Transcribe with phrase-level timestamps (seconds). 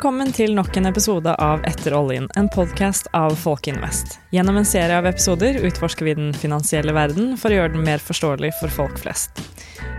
[0.00, 4.14] Velkommen til nok en episode av Etter oljen, en podkast av Folkinvest.
[4.32, 8.00] Gjennom en serie av episoder utforsker vi den finansielle verden for å gjøre den mer
[8.00, 9.42] forståelig for folk flest.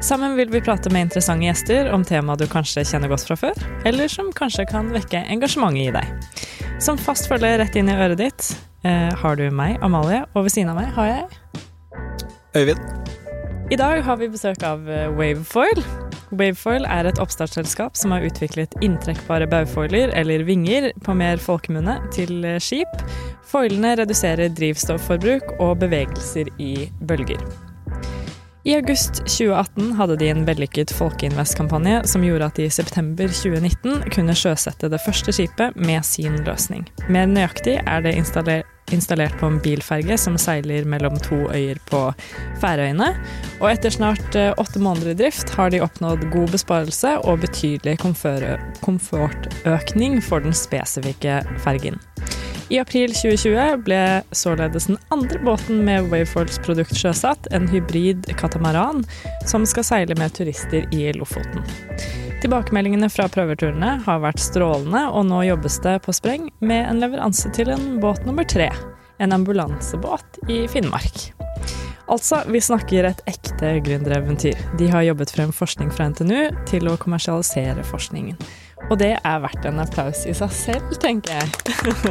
[0.01, 3.61] Sammen vil vi prate med interessante gjester om tema du kanskje kjenner godt fra før,
[3.85, 6.41] eller som kanskje kan vekke engasjementet i deg.
[6.81, 8.47] Som fast følge rett inn i øret ditt
[8.81, 11.27] eh, har du meg, Amalie, og ved siden av meg har jeg
[12.57, 12.81] Øyvind.
[13.69, 15.85] I dag har vi besøk av eh, Wavefoil.
[16.31, 22.45] Wavefoil er et oppstartsselskap som har utviklet inntrekkbare baufoiler, eller vinger på mer folkemunne, til
[22.47, 23.03] eh, skip.
[23.51, 27.43] Foilene reduserer drivstofforbruk og bevegelser i bølger.
[28.61, 34.03] I august 2018 hadde de en vellykket Folkeinvest-kampanje som gjorde at de i september 2019
[34.13, 36.85] kunne sjøsette det første skipet med sin løsning.
[37.09, 42.13] Mer nøyaktig er det installert installert på en bilferge som seiler mellom to øyer på
[42.61, 43.09] Færøyene.
[43.59, 47.97] Og etter snart eh, åtte måneder i drift har de oppnådd god besparelse og betydelig
[48.83, 51.99] komfortøkning for den spesifikke fergen.
[52.71, 59.03] I april 2020 ble således den andre båten med Wavefolds produkt sjøsatt, en hybrid katamaran
[59.43, 61.67] som skal seile med turister i Lofoten.
[62.41, 67.51] Tilbakemeldingene fra prøveturene har vært strålende, og nå jobbes det på spreng med en leveranse
[67.53, 68.71] til en båt nummer tre.
[69.21, 71.27] En ambulansebåt i Finnmark.
[72.09, 74.57] Altså, vi snakker et ekte gründereventyr.
[74.81, 78.41] De har jobbet frem forskning fra NTNU til å kommersialisere forskningen.
[78.89, 81.51] Og det er verdt en applaus i seg selv, tenker jeg.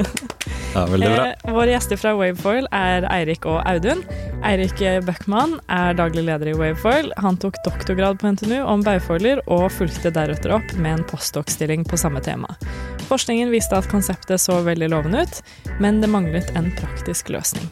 [0.74, 1.26] ja, veldig bra.
[1.32, 4.04] Eh, våre gjester fra Wavefoil er Eirik og Audun.
[4.46, 7.10] Eirik Bøckmann er daglig leder i Wavefoil.
[7.20, 12.00] Han tok doktorgrad på NTNU om baufoiler, og fulgte deretter opp med en postdoc-stilling på
[12.00, 12.54] samme tema.
[13.10, 15.42] Forskningen viste at konseptet så veldig lovende ut,
[15.82, 17.68] men det manglet en praktisk løsning.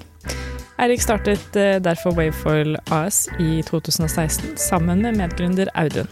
[0.78, 6.06] Eirik startet eh, derfor Wavefoil AS i 2016 sammen med medgründer Audun.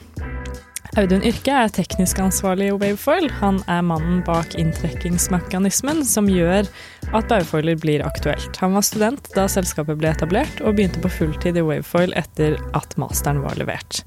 [0.96, 3.26] Audun Yrke er teknisk ansvarlig i Wavefoil.
[3.42, 6.64] Han er mannen bak inntrekkingsmekanismen som gjør
[7.12, 8.56] at baufoiler blir aktuelt.
[8.62, 12.96] Han var student da selskapet ble etablert, og begynte på fulltid i Wavefoil etter at
[12.96, 14.00] masteren var levert.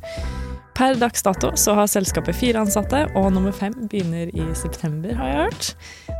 [0.74, 5.30] Per dags dato så har selskapet fire ansatte, og nummer fem begynner i september, har
[5.30, 5.72] jeg hørt.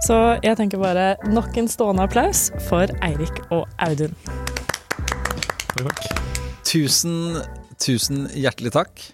[0.06, 4.14] Så jeg tenker bare nok en stående applaus for Eirik og Audun.
[6.62, 7.40] Tusen,
[7.82, 9.10] tusen hjertelig takk.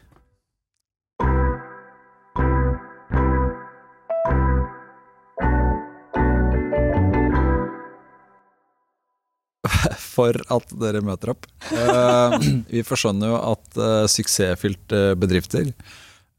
[10.16, 11.48] For at dere møter opp.
[11.72, 12.38] Uh,
[12.72, 15.72] vi forskjønner jo at uh, suksessfylte bedrifter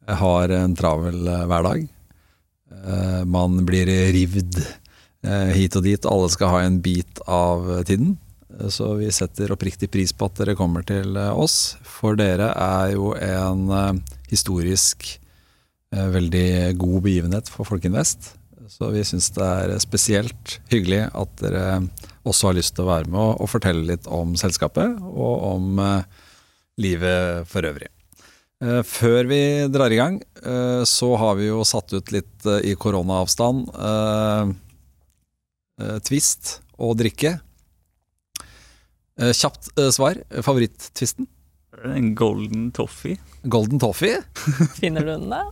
[0.07, 1.89] har en travel uh, hverdag.
[3.27, 4.61] man blir rivd
[5.57, 6.07] hit og dit.
[6.07, 8.17] Alle skal ha en bit av tiden.
[8.71, 11.77] Så vi setter oppriktig pris på at dere kommer til oss.
[11.83, 15.09] For dere er jo en historisk
[15.91, 18.37] veldig god begivenhet for Folkeinvest.
[18.69, 21.67] Så vi syns det er spesielt hyggelig at dere
[22.27, 25.79] også har lyst til å være med og, og fortelle litt om selskapet og om
[25.83, 26.25] eh,
[26.83, 27.89] livet for øvrig.
[28.65, 29.41] Eh, før vi
[29.71, 33.69] drar i gang, eh, så har vi jo satt ut litt i koronaavstand
[36.07, 37.35] twist og drikke.
[39.21, 40.17] kjapt svar.
[40.41, 41.29] Favoritt-twisten?
[42.17, 43.19] Golden toffee.
[43.45, 44.23] Golden toffee?
[44.81, 45.43] Finner du den, da?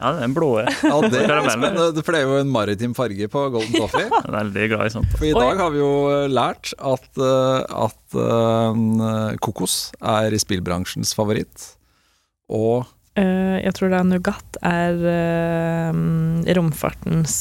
[0.00, 0.48] Ja, den blå.
[0.58, 4.08] Ja, det er spennende, for det er jo en maritim farge på Golden Toffee.
[4.38, 5.14] Veldig glad i sånt.
[5.14, 5.92] For i dag har vi jo
[6.32, 11.70] lært at, eh, at uh, kokos er spillbransjens favoritt.
[12.50, 17.36] Og uh, Jeg tror det er Nougat er uh, romfartens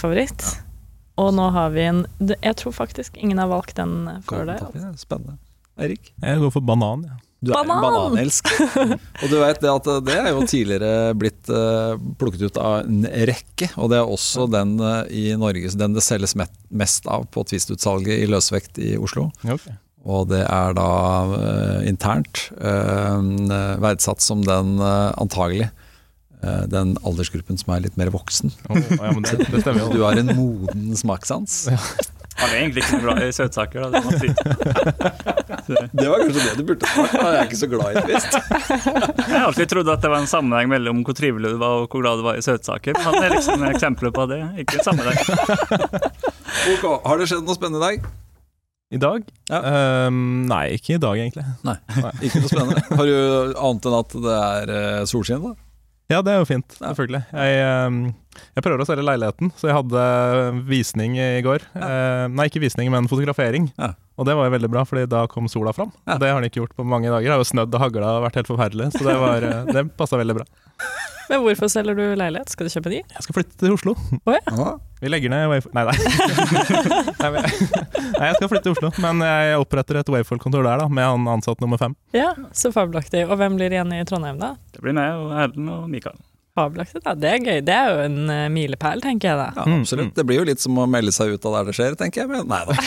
[0.00, 0.42] favoritt.
[0.42, 0.62] Ja.
[1.16, 2.02] Og nå har vi en
[2.34, 4.58] Jeg tror faktisk ingen har valgt den før det.
[4.60, 4.90] Altså.
[5.00, 5.38] Spennende.
[5.80, 6.10] Erik?
[6.20, 7.16] Jeg går for banan, ja.
[7.44, 7.76] Du er Banan!
[7.76, 8.48] en bananelsk.
[9.22, 13.04] og du vet det at det er jo tidligere blitt uh, plukket ut av en
[13.28, 17.44] rekke, og det er også den uh, i Norge den det selges mest av på
[17.46, 19.28] Twist-utsalget i løsvekt i Oslo.
[19.44, 19.76] Okay.
[20.06, 20.90] Og det er da
[21.34, 25.70] uh, internt verdsatt som den antagelig
[26.70, 28.52] den aldersgruppen som er litt mer voksen.
[28.70, 31.64] Oh, ja, det, det du har en moden smakssans.
[31.72, 31.80] Ja.
[32.36, 34.28] Han er egentlig ikke så glad i søtsaker, da, det må si.
[35.98, 37.14] Det var kanskje det du burde svart.
[37.16, 38.36] Jeg er ikke så glad i twist.
[39.26, 41.88] Jeg har alltid trodd at det var en sammenheng mellom hvor trivelig du var og
[41.90, 42.98] hvor glad du var i søtsaker.
[43.06, 44.40] Han er liksom eksempler på det.
[44.62, 45.18] Ikke en sammenheng.
[46.66, 48.06] Ok, Har det skjedd noe spennende i dag?
[48.96, 49.26] I dag?
[49.50, 49.58] Ja.
[50.06, 51.44] Um, nei, ikke i dag egentlig.
[51.66, 52.12] Nei, nei.
[52.26, 52.82] Ikke noe spennende.
[52.96, 53.16] Har du
[53.60, 55.52] annet enn at det er uh, solskinn, da?
[56.10, 57.22] Ja, det er jo fint, selvfølgelig.
[57.34, 58.00] Jeg, ehm,
[58.36, 60.02] jeg, prøver å selge leiligheten, så jeg hadde
[60.68, 61.64] visning i går.
[61.76, 61.88] Ja.
[61.88, 63.70] Eh, nei, ikke visning, men fotografering.
[63.80, 63.94] Ja.
[64.16, 65.92] Og det var jo veldig bra, fordi da kom sola fram.
[66.08, 66.16] Ja.
[66.20, 67.26] Det har den ikke gjort på mange dager.
[67.28, 69.88] Det har jo snødd og hagla og vært helt forferdelig, så det, var, eh, det
[69.98, 70.48] passa veldig bra.
[71.26, 72.50] Men hvorfor selger du leilighet?
[72.52, 73.00] Skal du kjøpe ny?
[73.02, 73.96] Jeg skal flytte til Oslo.
[74.22, 74.68] Oh, ja.
[75.02, 75.96] Vi legger ned Wavefoil Nei, nei.
[78.14, 81.26] nei, jeg skal flytte til Oslo, men jeg oppretter et Wavefoil-kontor der, da, med han
[81.34, 81.96] ansatt nummer fem.
[82.16, 83.26] Ja, så fabelaktig.
[83.26, 84.54] Og hvem blir igjen i Trondheim, da?
[84.72, 86.18] Det blir meg og Erlend og Mikael.
[86.56, 87.12] Fabelaktig, da.
[87.20, 87.58] Det er gøy.
[87.68, 89.48] Det er jo en uh, milepæl, tenker jeg da.
[89.58, 90.08] Ja, Mm, absolutt.
[90.08, 90.14] mm.
[90.16, 92.28] Det blir jo litt som å melde seg ut av der det skjer, tenker jeg.
[92.32, 92.72] Men nei da.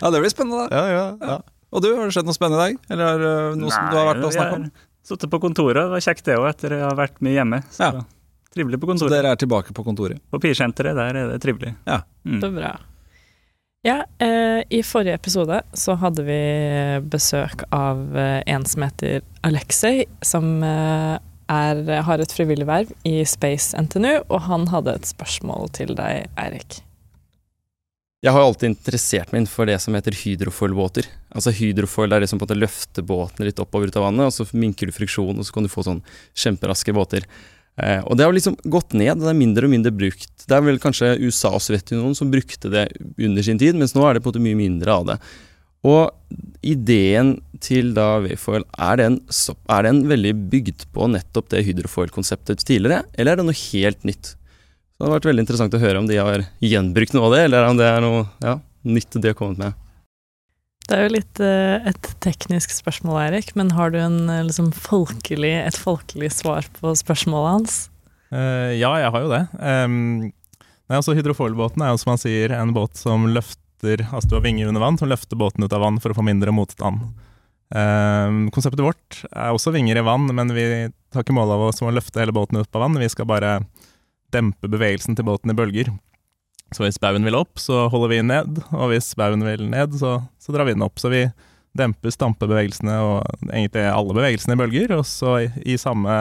[0.00, 0.68] ja, det blir spennende, da.
[0.70, 1.38] Ja, ja, ja.
[1.74, 2.80] Og du, har det skjedd noe spennende i dag?
[2.94, 4.66] Eller er det noe som du har vært og snakket om?
[5.04, 7.58] Sittet på kontoret, det var kjekt det òg, etter jeg har vært mye hjemme.
[7.74, 8.04] Så Ja.
[8.54, 9.10] Trivelig på kontoret.
[9.10, 10.20] Så dere er tilbake på kontoret?
[10.30, 11.72] På Pirsenteret, der er det trivelig.
[11.90, 11.98] Ja.
[12.24, 12.38] Mm.
[12.40, 12.70] Så bra.
[13.84, 16.38] Ja, eh, i forrige episode så hadde vi
[17.12, 21.18] besøk av eh, en som heter Alexei, som eh,
[21.52, 26.30] er, har et frivillig verv i Space NTNU, og han hadde et spørsmål til deg,
[26.40, 26.78] Eirik.
[28.24, 31.10] Jeg har alltid interessert meg for det som heter hydrofoil-båter.
[31.36, 34.30] Altså Hydrofoil er det som på en måte løfter båtene litt oppover ut av vannet,
[34.30, 36.00] og så minker du friksjon, og så kan du få sånn
[36.32, 37.28] kjemperaske båter.
[37.74, 40.30] Eh, og det har liksom gått ned, det er mindre og mindre brukt.
[40.44, 42.86] Det er vel kanskje USA og Sovjetunionen som brukte det
[43.18, 45.18] under sin tid, mens nå er det på en måte mye mindre av det.
[45.84, 46.14] Og
[46.64, 47.34] ideen
[47.64, 53.42] til da Wayfoil, er er den veldig bygd på nettopp det hydrofoil-konseptet tidligere, eller er
[53.42, 54.32] det noe helt nytt?
[54.32, 57.42] Så det hadde vært veldig interessant å høre om de har gjenbrukt noe av det,
[57.48, 59.83] eller om det er noe ja, nytt de har kommet med.
[60.84, 64.68] Det er jo litt eh, et teknisk spørsmål, Eirik, men har du en, eh, liksom,
[64.76, 67.76] folkelig, et folkelig svar på spørsmålet hans?
[68.34, 69.42] Uh, ja, jeg har jo det.
[69.56, 69.96] Um,
[70.90, 74.44] nei, altså Hydrofoilbåten er jo som man sier en båt som løfter Altså du har
[74.46, 77.02] vinger under vann som løfter båten ut av vann for å få mindre motstand.
[77.68, 80.64] Um, konseptet vårt er også vinger i vann, men vi
[81.12, 82.96] tar ikke mål av oss å løfte hele båten ut på vann.
[82.96, 83.58] Vi skal bare
[84.32, 85.92] dempe bevegelsen til båten i bølger.
[86.74, 90.18] Så hvis baugen vil opp, så holder vi ned, og hvis baugen vil ned, så,
[90.42, 90.98] så drar vi den opp.
[90.98, 91.26] Så vi
[91.74, 96.16] demper stampebevegelsene og egentlig alle bevegelsene i bølger, og så i, i samme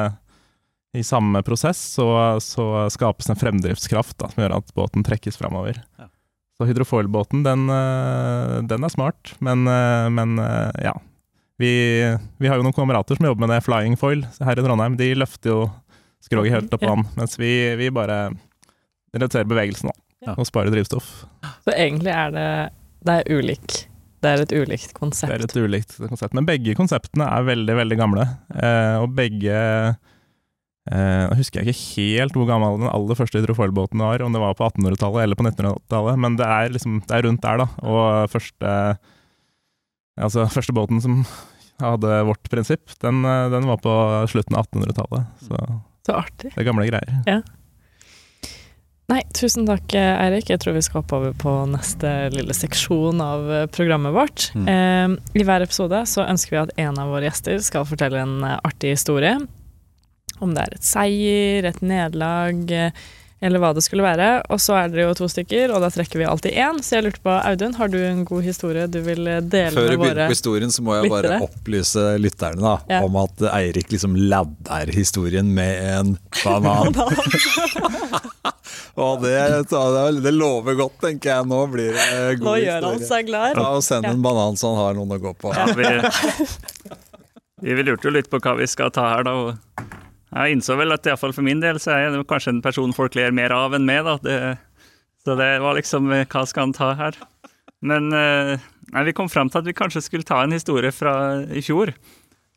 [0.94, 2.06] i samme prosess så,
[2.44, 5.80] så skapes en fremdriftskraft da, som gjør at båten trekkes framover.
[5.98, 6.10] Ja.
[6.54, 10.94] Så hydrofoilbåten, den, øh, den er smart, men, øh, men øh, ja.
[11.62, 11.72] Vi,
[12.42, 14.98] vi har jo noen kamerater som jobber med det flying foil her i Trondheim.
[15.00, 15.60] De løfter jo
[16.22, 18.28] skroget helt opp vann, mens vi, vi bare
[19.14, 20.36] reduserer bevegelsen da, Ja.
[20.38, 21.26] og sparer drivstoff.
[21.66, 22.48] Så egentlig er det,
[23.08, 23.84] det er ulik.
[24.24, 25.28] Det er et ulikt konsept.
[25.32, 26.34] Det er et ulikt konsept.
[26.38, 28.24] Men begge konseptene er veldig, veldig gamle.
[28.56, 34.00] Eh, og begge eh, Nå husker jeg ikke helt hvor gammel den aller første hydrofoilbåten
[34.04, 37.28] var, om det var på 1800-tallet eller på 1900-tallet, men det er, liksom, det er
[37.28, 37.68] rundt der, da.
[37.84, 38.78] Og første
[40.14, 41.24] Altså, første båten som
[41.82, 43.94] hadde vårt prinsipp, den, eh, den var på
[44.30, 45.26] slutten av 1800-tallet.
[45.42, 45.58] Så
[46.06, 46.52] Så artig.
[46.54, 47.44] det er gamle greier.
[49.12, 50.48] Nei, tusen takk, Eirik.
[50.48, 54.46] Jeg tror vi skal hoppe over på neste lille seksjon av eh, programmet vårt.
[54.56, 54.70] Mm.
[54.72, 58.38] Eh, I hver episode så ønsker vi at en av våre gjester skal fortelle en
[58.48, 59.36] eh, artig historie.
[60.40, 63.04] Om det er et seier, et nederlag, eh,
[63.42, 64.28] eller hva det skulle være.
[64.54, 66.80] Og så er dere jo to stykker, og da trekker vi alltid én.
[66.84, 69.90] Så jeg lurte på, Audun, har du en god historie du vil eh, dele Før
[69.90, 71.42] vi med begynner våre på historien, så må jeg bare lyttere.
[71.50, 73.02] opplyse lytterne da, Ja.
[73.04, 76.94] om at Eirik liksom ladder historien med en banan.
[79.04, 79.34] Og det,
[80.24, 81.46] det lover godt, tenker jeg.
[81.50, 83.58] Nå blir det god Nå gjør han seg glad.
[83.58, 84.12] Ja, og Send Ja.
[84.14, 85.48] en banan så han har noen å gå på.
[85.56, 85.84] Ja, vi,
[87.74, 89.34] vi lurte jo litt på hva vi skal ta her, da.
[90.34, 93.14] Jeg innså vel at iallfall for min del så er det kanskje en person folk
[93.18, 94.16] ler mer av enn meg, da.
[94.24, 94.38] Det,
[95.24, 97.20] så det var liksom eh, Hva skal han ta her?
[97.86, 101.14] Men eh, nei, vi kom fram til at vi kanskje skulle ta en historie fra
[101.54, 101.94] i fjor.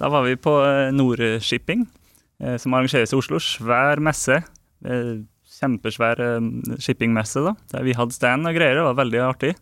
[0.01, 1.87] Da var vi på eh, Nordshipping,
[2.61, 3.39] som arrangeres i Oslo.
[3.41, 4.43] Svær messe.
[5.57, 6.21] Kjempesvær
[6.85, 7.55] shippingmesse, da.
[7.73, 8.77] Der vi hadde stand og greier.
[8.77, 9.55] Det var veldig artig.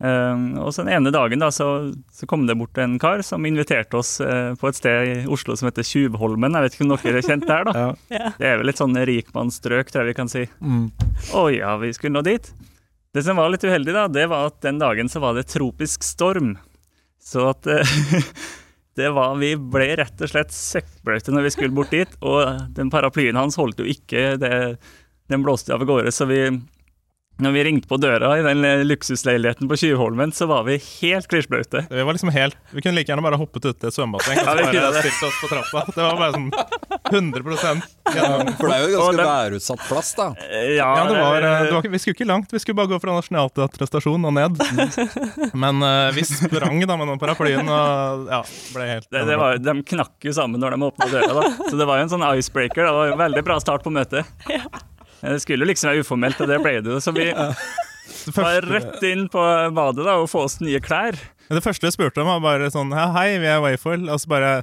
[0.00, 3.44] Um, og så den ene dagen da, så, så kom det bort en kar som
[3.44, 6.56] inviterte oss eh, på et sted i Oslo som heter Tjuvholmen.
[6.56, 7.74] Jeg vet ikke om dere er kjent der, da.
[7.80, 7.90] Ja.
[8.16, 8.30] Ja.
[8.38, 10.46] Det er vel et sånn rikmannsstrøk, tror jeg vi kan si.
[10.64, 10.86] Mm.
[11.36, 12.48] Å ja, vi skulle nå dit.
[13.12, 16.06] Det som var litt uheldig, da, det var at den dagen så var det tropisk
[16.06, 16.54] storm.
[17.20, 17.94] Så at eh,
[19.00, 22.88] det var Vi ble rett og slett søkkbløte når vi skulle bort dit, og den
[22.92, 24.38] paraplyen hans holdt jo ikke.
[24.40, 24.54] Det,
[25.28, 26.46] den blåste av gårde, så vi
[27.44, 31.86] når vi ringte på døra i den luksusleiligheten på Tjuvholmen, så var vi helt klissblaute.
[31.90, 34.56] Vi var liksom helt Vi kunne like gjerne bare hoppet uti et svømmebasseng og Ja,
[34.56, 35.84] så bare stilt oss på trappa.
[35.94, 36.50] Det var bare sånn
[37.10, 37.42] 100
[38.10, 40.28] gjennom For det er jo ganske værutsatt plass, da.
[40.50, 43.00] Ja, Ja, det var, eh, det var Vi skulle ikke langt, vi skulle bare gå
[43.02, 44.60] fra Nationaltheatret stasjon og ned.
[45.64, 48.42] Men uh, vi sprang da med den paraplyen og ja,
[48.74, 51.68] ble helt det, det var, De knakk jo sammen når de åpna døra, da.
[51.70, 52.86] Så det var jo en sånn icebreaker.
[52.86, 54.28] Det var en veldig bra start på møtet.
[55.20, 57.00] Det skulle jo liksom være uformelt, og det ble det jo.
[57.04, 57.28] Så vi
[58.36, 59.46] var rett inn på
[59.76, 61.18] badet da og få oss nye klær.
[61.50, 64.08] det første jeg spurte om, var bare sånn ja, Hei, vi er Wayfoil.
[64.08, 64.54] Og så bare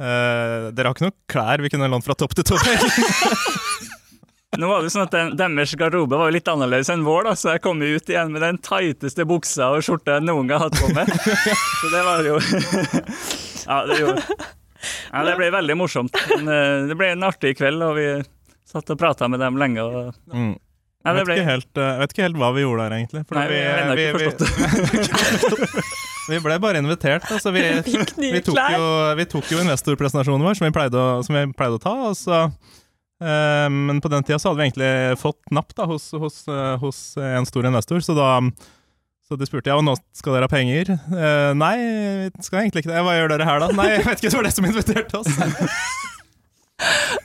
[0.00, 2.64] Eh, dere har ikke noen klær vi kunne lånt fra topp til topp?
[4.60, 7.28] Nå var det jo sånn at den, Deres garderobe var jo litt annerledes enn vår,
[7.28, 10.64] da, så jeg kom ut igjen med den tighteste buksa og skjorta jeg noen gang
[10.64, 11.12] har hatt på meg.
[11.82, 12.40] Så det var jo
[13.70, 14.24] Ja, det, gjorde.
[15.12, 16.16] ja, det ble veldig morsomt.
[16.32, 18.08] Men eh, det ble en artig kveld, og vi
[18.70, 19.84] satt og prata med dem lenge.
[19.84, 20.56] Og, Mm.
[21.00, 22.94] Nei, Jeg det vet, ble, helt, eh, jeg vet ikke helt hva vi gjorde der,
[22.98, 23.20] egentlig.
[23.32, 23.44] Nei,
[23.96, 25.84] vi ikke forstått det.
[26.34, 27.30] vi ble bare invitert.
[27.32, 27.62] Altså, vi,
[28.34, 31.78] vi, tok jo, vi tok jo investorpresentasjonen vår, som vi pleide å, som vi pleide
[31.78, 31.94] å ta.
[32.10, 32.42] Og så,
[33.24, 36.76] eh, men på den tida så hadde vi egentlig fått napp da, hos, hos, eh,
[36.84, 38.28] hos en stor investor, så da
[39.30, 40.88] så de spurte ja, og nå skal dere ha penger.
[40.90, 41.76] Eh, nei,
[42.34, 43.02] vi skal egentlig ikke det.
[43.06, 43.68] Hva gjør dere her, da?
[43.78, 45.30] Nei, jeg vet ikke, det var det som inviterte oss.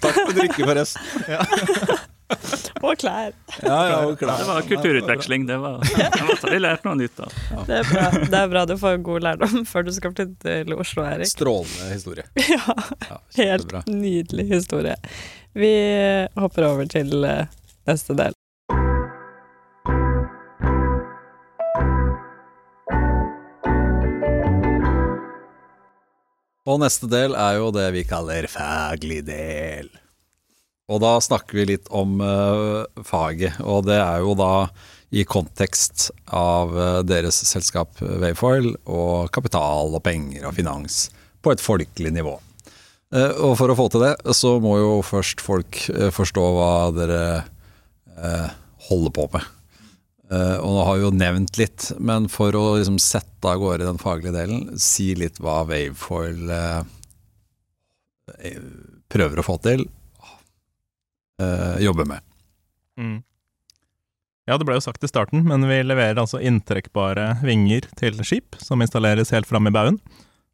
[0.04, 2.04] Takk for drikke, forresten.
[2.86, 3.34] Og klær.
[3.62, 4.40] Ja, ja, og klær.
[4.42, 5.46] Det var kulturutveksling.
[5.50, 7.28] Det var, det var, vi lærte noe nytt da.
[7.68, 8.06] Det er, bra.
[8.26, 11.30] det er bra du får god lærdom før du skal flytte til Oslo, Erik.
[11.32, 12.26] Strålende historie.
[12.56, 12.78] Ja,
[13.10, 14.96] Ja, helt nydelig historie.
[15.56, 15.72] Vi
[16.40, 17.46] hopper over til eh,
[17.90, 18.35] neste del.
[26.66, 29.92] Og neste del er jo det vi kaller faglig del.
[30.90, 34.68] Og da snakker vi litt om uh, faget, og det er jo da
[35.16, 41.06] i kontekst av eh, deres selskap Wayfoil og kapital og penger og finans
[41.46, 42.34] på et folkelig nivå.
[43.14, 46.72] Eh, og for å få til det, så må jo først folk eh, forstå hva
[46.96, 47.22] dere
[48.18, 48.50] eh,
[48.90, 49.55] holder på med.
[50.32, 53.86] Eh, og nå har vi jo nevnt litt, men for å liksom sette av gårde
[53.86, 56.82] den faglige delen, si litt hva Wavefoil eh,
[59.12, 59.86] prøver å få til,
[61.42, 62.26] eh, jobber med.
[62.98, 63.20] Mm.
[64.50, 68.58] Ja, det ble jo sagt i starten, men vi leverer altså inntrekkbare vinger til skip,
[68.62, 70.00] som installeres helt fram i baugen.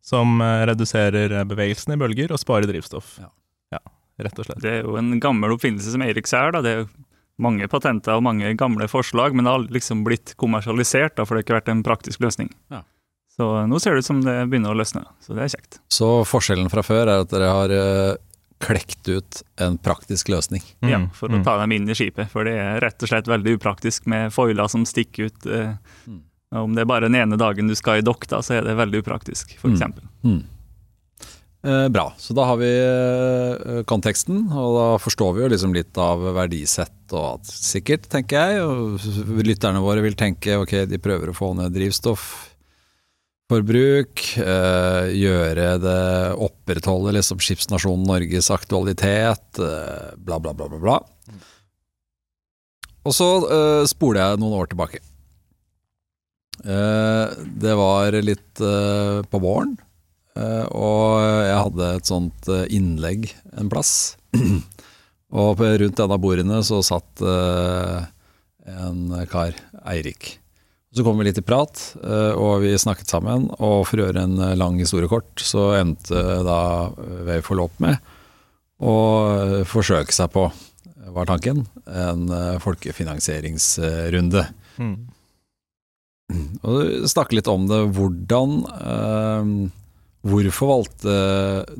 [0.01, 3.19] Som reduserer bevegelsen i bølger og sparer drivstoff.
[3.21, 3.27] Ja.
[3.75, 3.81] Ja,
[4.25, 4.63] rett og slett.
[4.63, 6.55] Det er jo en gammel oppfinnelse som Eirik sier.
[6.55, 6.87] da, det er jo
[7.39, 11.41] mange patenter og mange gamle forslag, men det har liksom blitt kommersialisert, da, for det
[11.41, 12.49] har ikke vært en praktisk løsning.
[12.69, 12.83] Ja.
[13.31, 15.79] Så nå ser det ut som det begynner å løsne, så det er kjekt.
[15.89, 18.15] Så forskjellen fra før er at dere har eh,
[18.61, 20.61] klekt ut en praktisk løsning.
[20.83, 21.43] Ja, Mm, For å mm.
[21.47, 24.67] ta dem inn i skipet, for det er rett og slett veldig upraktisk med foiler
[24.69, 25.45] som stikker ut.
[25.47, 25.73] Eh,
[26.07, 26.21] Mm.
[26.53, 28.75] Om det er bare den ene dagen du skal i dokk, da, så er det
[28.75, 29.75] veldig upraktisk, for Mm.
[29.77, 30.03] eksempel.
[31.63, 32.13] Eh, bra.
[32.17, 37.13] Så da har vi eh, konteksten, og da forstår vi jo liksom litt av verdisett
[37.13, 37.45] og alt.
[37.45, 38.61] Sikkert, tenker jeg.
[38.65, 38.97] Og
[39.45, 47.13] lytterne våre vil tenke ok, de prøver å få ned drivstoffforbruk, eh, gjøre det Opprettholde
[47.19, 50.97] liksom skipsnasjonen Norges aktualitet, bla, bla, bla, bla, bla.
[53.01, 53.25] Og så
[53.89, 54.99] spoler jeg noen år tilbake.
[56.61, 59.73] Det var litt på våren.
[60.39, 64.15] Eh, og jeg hadde et sånt eh, innlegg en plass.
[65.41, 67.97] og rundt en av bordene så satt eh,
[68.71, 69.57] en kar,
[69.91, 70.37] Eirik.
[70.91, 71.79] Så kom vi litt i prat,
[72.35, 73.45] og vi snakket sammen.
[73.63, 76.57] Og for å gjøre en lang historie kort, så endte da
[77.29, 77.95] Wayfall opp med
[78.83, 78.95] å
[79.71, 80.43] forsøke seg på,
[81.15, 82.27] var tanken, en
[82.59, 84.43] folkefinansieringsrunde.
[84.83, 84.97] Mm.
[86.67, 87.79] Og snakke litt om det.
[87.95, 88.59] Hvordan
[90.21, 91.13] Hvorfor valgte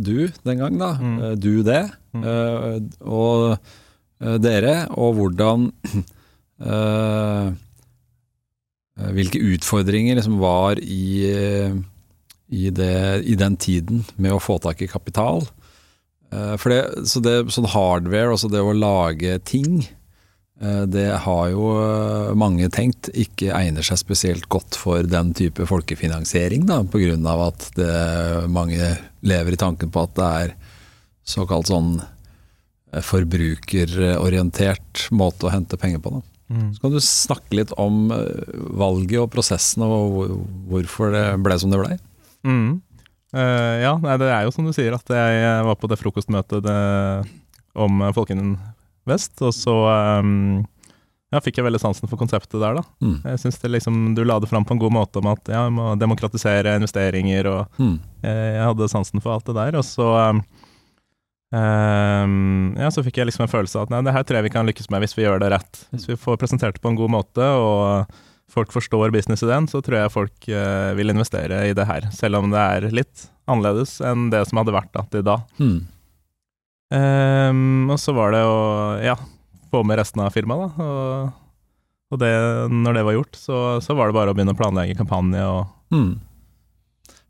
[0.02, 0.94] du den gang, da?
[0.98, 1.18] Mm.
[1.24, 2.24] Eh, Du det, Mm.
[2.28, 3.54] eh, og
[4.20, 5.70] eh, dere, og hvordan
[9.16, 11.26] Hvilke utfordringer liksom var i,
[12.52, 15.42] i, det, i den tiden med å få tak i kapital?
[16.32, 19.82] For det, så det, sånn hardware, altså det å lage ting,
[20.62, 26.68] Det har jo eh, mange tenkt ikke egner seg spesielt godt for den type folkefinansiering,
[26.70, 27.16] da, pga.
[27.48, 27.96] at det,
[28.54, 28.92] mange
[29.26, 30.54] lever i tanken på at det er
[31.26, 36.14] såkalt sånn eh, forbrukerorientert måte å hente penger på.
[36.18, 36.22] Da.
[36.52, 36.70] Mm.
[36.76, 40.38] Så kan du snakke litt om eh, valget og prosessen, og
[40.72, 42.00] hvorfor det ble som det ble?
[42.48, 42.72] Mm.
[43.32, 46.80] Uh, ja, det er jo som du sier, at jeg var på det frokostmøtet det,
[47.80, 48.58] om eh, Folkeinnen
[49.12, 49.76] Vest, og så
[50.24, 50.64] um,
[51.32, 52.84] ja, fikk jeg veldig sansen for konseptet der, da.
[53.00, 53.14] Mm.
[53.24, 55.76] Jeg syns liksom, du la det fram på en god måte om at ja, vi
[55.78, 57.94] må demokratisere investeringer, og Mm.
[58.24, 59.78] eh, jeg hadde sansen for alt det der.
[59.80, 60.42] Og så um,
[61.56, 64.48] um, ja, så fikk jeg liksom en følelse av at nei, det her tror jeg
[64.50, 65.86] vi kan lykkes med hvis vi gjør det rett.
[65.94, 68.12] Hvis vi får presentert det på en god måte, og
[68.52, 72.10] folk forstår businessideen, så tror jeg folk uh, vil investere i det her.
[72.16, 75.38] Selv om det er litt annerledes enn det som hadde vært da, til da.
[75.64, 75.80] Mm.
[76.92, 78.58] Ehm, og så var det å
[79.04, 79.16] ja,
[79.72, 80.88] få med resten av firmaet, da.
[80.88, 81.38] Og,
[82.12, 82.32] og det,
[82.72, 85.70] når det var gjort, så, så var det bare å begynne å planlegge kampanje og
[85.92, 86.22] Mm.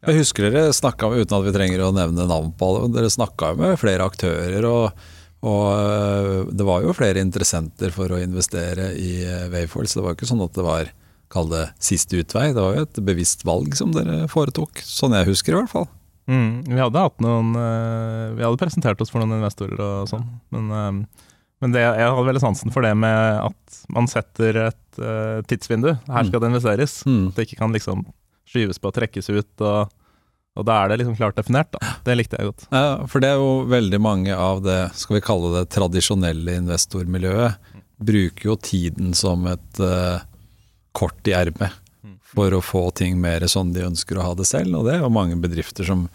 [0.02, 3.10] Jeg husker dere snakka med, uten at vi trenger å nevne navn på alle, dere
[3.14, 4.66] snakka med flere aktører.
[4.66, 5.04] og,
[5.46, 10.18] og øh, det var jo flere interessenter for å investere i øh, så det var
[10.18, 10.92] ikke sånn at det var
[11.32, 12.50] kall det siste utvei.
[12.54, 15.90] Det var jo et bevisst valg som dere foretok, sånn jeg husker i hvert fall.
[16.30, 20.28] Mm, vi hadde hatt noen eh, Vi hadde presentert oss for noen investorer og sånn,
[20.54, 21.24] men, eh,
[21.64, 25.92] men det, jeg hadde veldig sansen for det med at man setter et eh, tidsvindu.
[26.10, 27.00] Her skal det investeres.
[27.06, 27.28] Mm.
[27.30, 28.06] At det ikke kan liksom
[28.50, 29.52] skyves på og trekkes ut.
[29.62, 29.92] og
[30.60, 31.94] og da er det liksom klart definert, da.
[32.04, 32.66] Det likte jeg godt.
[32.76, 37.72] Ja, for det er jo veldig mange av det, skal vi kalle det tradisjonelle investormiljøet,
[38.04, 40.20] bruker jo tiden som et uh,
[40.98, 41.78] kort i ermet
[42.32, 44.78] for å få ting mer sånn de ønsker å ha det selv.
[44.80, 46.08] Og det er jo mange bedrifter som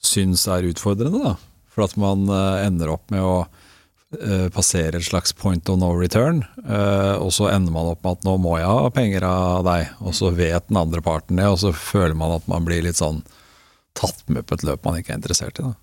[0.00, 1.34] syns er utfordrende, da.
[1.70, 5.90] For at man eh, ender opp med å eh, passere et slags point of no
[5.96, 9.66] return, eh, og så ender man opp med at nå må jeg ha penger av
[9.66, 12.82] deg, og så vet den andre parten det, og så føler man at man blir
[12.86, 13.22] litt sånn
[13.98, 15.66] tatt med på et løp man ikke er interessert i.
[15.66, 15.74] da.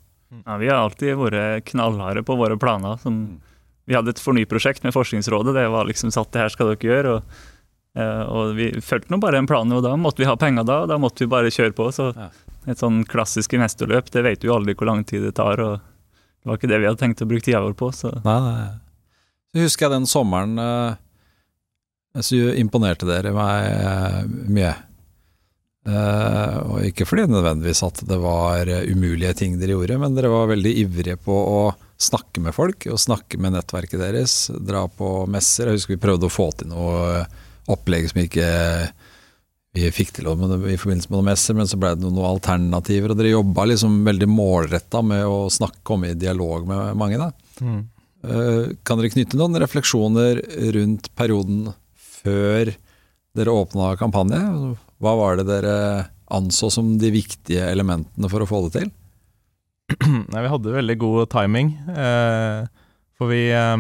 [0.44, 2.98] Ja, vi har alltid vært knallharde på våre planer.
[3.00, 3.40] Som,
[3.88, 5.54] vi hadde et fornyprosjekt med Forskningsrådet.
[5.56, 7.14] Det var liksom satt det her skal dere gjøre.
[7.16, 7.46] Og,
[7.98, 10.82] og vi fulgte nå bare en plan, og da måtte vi ha penger da.
[10.84, 11.88] og Da måtte vi bare kjøre på.
[11.96, 12.12] Så
[12.68, 15.62] et sånn klassisk investorløp, det vet du jo aldri hvor lang tid det tar.
[15.64, 17.92] og Det var ikke det vi hadde tenkt å bruke tida vår på.
[17.96, 18.68] Så Nei, nei.
[19.56, 20.98] Så husker jeg den sommeren eh,
[22.22, 24.20] Så imponerte dere meg eh,
[24.52, 24.74] mye.
[25.88, 30.34] Eh, og ikke fordi nødvendigvis at det var eh, umulige ting dere gjorde, men dere
[30.34, 31.62] var veldig ivrige på å
[31.98, 34.36] snakke med folk og snakke med nettverket deres.
[34.60, 35.72] Dra på messer.
[35.72, 38.48] Jeg husker vi prøvde å få til noe eh, opplegg som ikke
[39.78, 43.14] vi fikk til med, i forbindelse med noen messer, men så ble det noen alternativer.
[43.14, 47.20] Og dere jobba liksom veldig målretta med å snakke, komme i dialog med mange.
[47.22, 47.30] da.
[47.62, 47.82] Mm.
[48.88, 50.42] Kan dere knytte noen refleksjoner
[50.76, 52.74] rundt perioden før
[53.38, 54.40] dere åpna kampanje?
[54.98, 55.76] Hva var det dere
[56.34, 58.90] anså som de viktige elementene for å få det til?
[60.34, 61.72] Nei, vi hadde veldig god timing.
[61.94, 62.66] Eh,
[63.18, 63.78] for vi eh,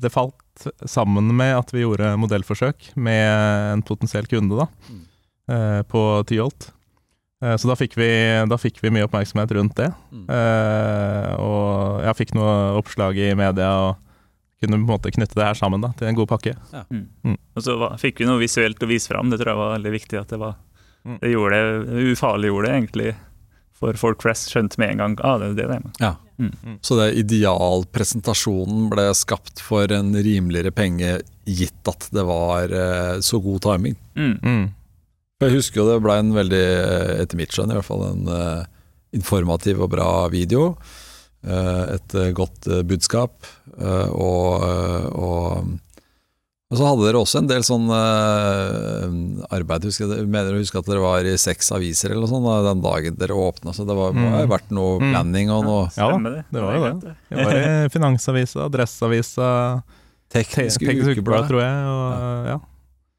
[0.00, 0.38] Det falt
[0.86, 3.24] sammen med at vi gjorde modellforsøk med
[3.78, 4.66] en potensiell kunde, da.
[4.90, 5.02] Mm.
[5.52, 6.68] Eh, på Tyholt.
[7.42, 8.08] Eh, så da fikk, vi,
[8.48, 9.88] da fikk vi mye oppmerksomhet rundt det.
[10.12, 10.26] Mm.
[10.30, 13.96] Eh, og jeg fikk noe oppslag i media og
[14.62, 16.52] kunne på en måte knytte det her sammen da, til en god pakke.
[17.56, 19.32] Og så fikk vi noe visuelt å vise fram.
[19.32, 20.20] Det tror jeg var veldig viktig.
[20.20, 20.54] at Det var,
[21.02, 21.16] Mm.
[21.18, 23.16] det gjorde det, ufarliggjorde det egentlig
[23.82, 24.52] for folk flest.
[24.52, 25.88] Skjønte med en gang ah, det er det det er.
[26.02, 26.14] Ja.
[26.42, 26.78] Mm.
[26.82, 33.38] Så det idealpresentasjonen ble skapt for en rimeligere penge, gitt at det var eh, så
[33.42, 33.98] god timing.
[34.18, 34.34] Mm.
[34.42, 34.64] Mm.
[35.42, 38.28] Jeg husker jo det ble en veldig, eh, etter mitt skjønn i hvert fall, en
[38.30, 38.66] eh,
[39.18, 40.72] informativ og bra video.
[41.42, 43.46] Eh, et eh, godt eh, budskap.
[43.82, 44.62] og,
[45.16, 45.70] og,
[46.72, 49.84] og så hadde dere også en del sånn uh, arbeid.
[49.84, 53.18] Husker mener å huske at dere var i seks aviser eller sånn da, den dagen
[53.20, 53.74] dere åpna.
[53.76, 54.32] Så det var, må Mm.
[54.38, 55.10] ha vært noe Mm.
[55.12, 56.44] planning og noe Ja da, det.
[56.50, 57.14] det var jo det.
[57.28, 59.48] Det var i Finansavisa, Adresseavisa,
[60.32, 61.76] Te- teknisk Teknisk Ukeblad, tror jeg.
[61.92, 62.58] Og, ja.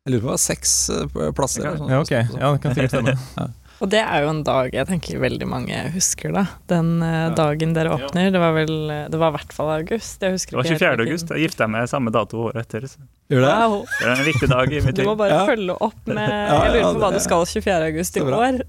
[0.06, 1.64] Jeg lurer på om det var seks eh, plasser.
[1.64, 2.12] ja, ok.
[2.12, 3.52] Ja, det kan sikkert stemme.
[3.82, 6.44] Og det er jo en dag jeg tenker veldig mange husker, da.
[6.70, 8.30] Den uh, dagen dere åpner.
[8.32, 8.76] Det var vel
[9.12, 10.22] Det var i hvert fall august.
[10.22, 10.96] Jeg husker Det var ikke helt 24.
[10.98, 11.34] hvilken- august.
[11.34, 12.88] Jeg gifta meg samme dato året etter.
[12.88, 13.02] Så
[13.34, 13.56] Gjør det?
[13.64, 13.86] Wow.
[14.00, 15.04] det er en viktig dag i mitt liv.
[15.04, 15.46] Du må bare Ja.
[15.48, 17.88] følge opp med Ja, Jeg lurer ja, på hva du skal 24.
[17.90, 18.62] august i år.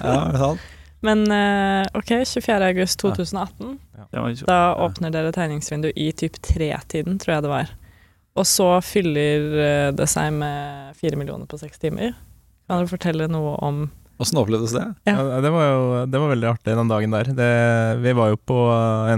[0.00, 0.60] Ja, sant.
[1.06, 2.62] Men uh, ok, 24.
[2.70, 3.78] august 2018.
[4.12, 4.22] Ja.
[4.46, 7.74] Da åpner dere tegningsvindu i typ tre-tiden, tror jeg det var.
[8.36, 12.12] Og så fyller eh, det seg med fire millioner på seks timer.
[12.68, 13.86] Kan dere fortelle noe om
[14.18, 14.84] Åssen opplevdes det?
[15.04, 15.14] Ja.
[15.20, 17.28] Ja, det, var jo, det var veldig artig den dagen der.
[17.36, 17.50] Det,
[18.00, 18.60] vi var jo på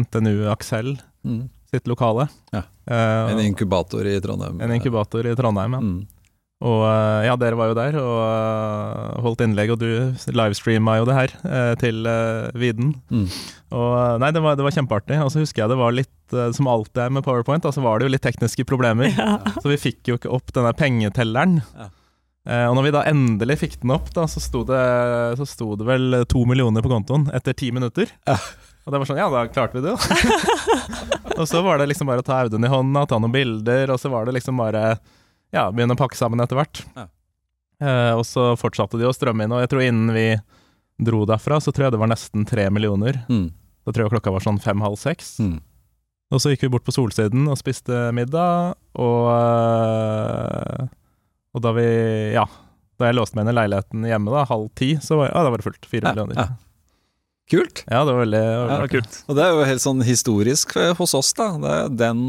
[0.04, 1.48] NTNU Aksel Mm.
[1.70, 2.28] sitt lokale.
[2.54, 2.62] Ja.
[2.88, 4.60] Eh, En inkubator i Trondheim.
[4.62, 5.80] en inkubator i Trondheim, ja.
[5.82, 6.06] Mm.
[6.64, 11.04] Og eh, ja, dere var jo der og eh, holdt innlegg, og du livestreama jo
[11.06, 11.34] det her
[11.82, 12.94] til uh, Viden.
[13.10, 13.26] Mm.
[13.74, 15.18] Og nei, det var, det var kjempeartig.
[15.22, 16.14] Og så husker jeg det var litt,
[16.56, 19.10] som alltid er med PowerPoint, da, så var det jo litt tekniske problemer.
[19.14, 19.36] ja.
[19.60, 21.60] Så vi fikk jo ikke opp denne pengetelleren.
[21.76, 21.90] Ja.
[22.48, 24.80] Eh, og når vi da endelig fikk den opp, da, så sto det,
[25.36, 28.08] så sto det vel to millioner på kontoen etter ti minutter.
[28.28, 28.38] Ja.
[28.88, 29.98] Og det var sånn, ja, da klarte vi det jo.
[31.38, 34.00] og så var det liksom bare å ta Audun i hånda, ta noen bilder, og
[34.00, 34.94] så var det liksom bare
[35.52, 36.80] ja, begynne å pakke sammen etter hvert.
[36.96, 37.04] Ja.
[37.84, 40.28] Eh, og så fortsatte de å strømme inn, og jeg tror innen vi
[41.04, 43.20] dro derfra, så tror jeg det var nesten tre millioner.
[43.28, 43.50] Mm.
[43.84, 45.36] Da tror jeg klokka var sånn fem-halv seks.
[45.44, 45.58] Mm.
[46.32, 50.88] Og så gikk vi bort på Solsiden og spiste middag, og øh,
[51.58, 51.88] Og da vi
[52.36, 52.46] Ja.
[52.98, 55.52] Da jeg låste meg inn i leiligheten hjemme, da, halv ti, så var, ja, da
[55.52, 55.86] var det fullt.
[55.86, 56.38] Fire millioner.
[56.38, 56.48] ja.
[57.48, 57.84] Kult.
[57.86, 59.18] Ja, det var veldig, veldig Ja, det var kult.
[59.24, 61.46] Og det er jo helt sånn historisk eh, hos oss, da.
[61.62, 62.24] Det er den,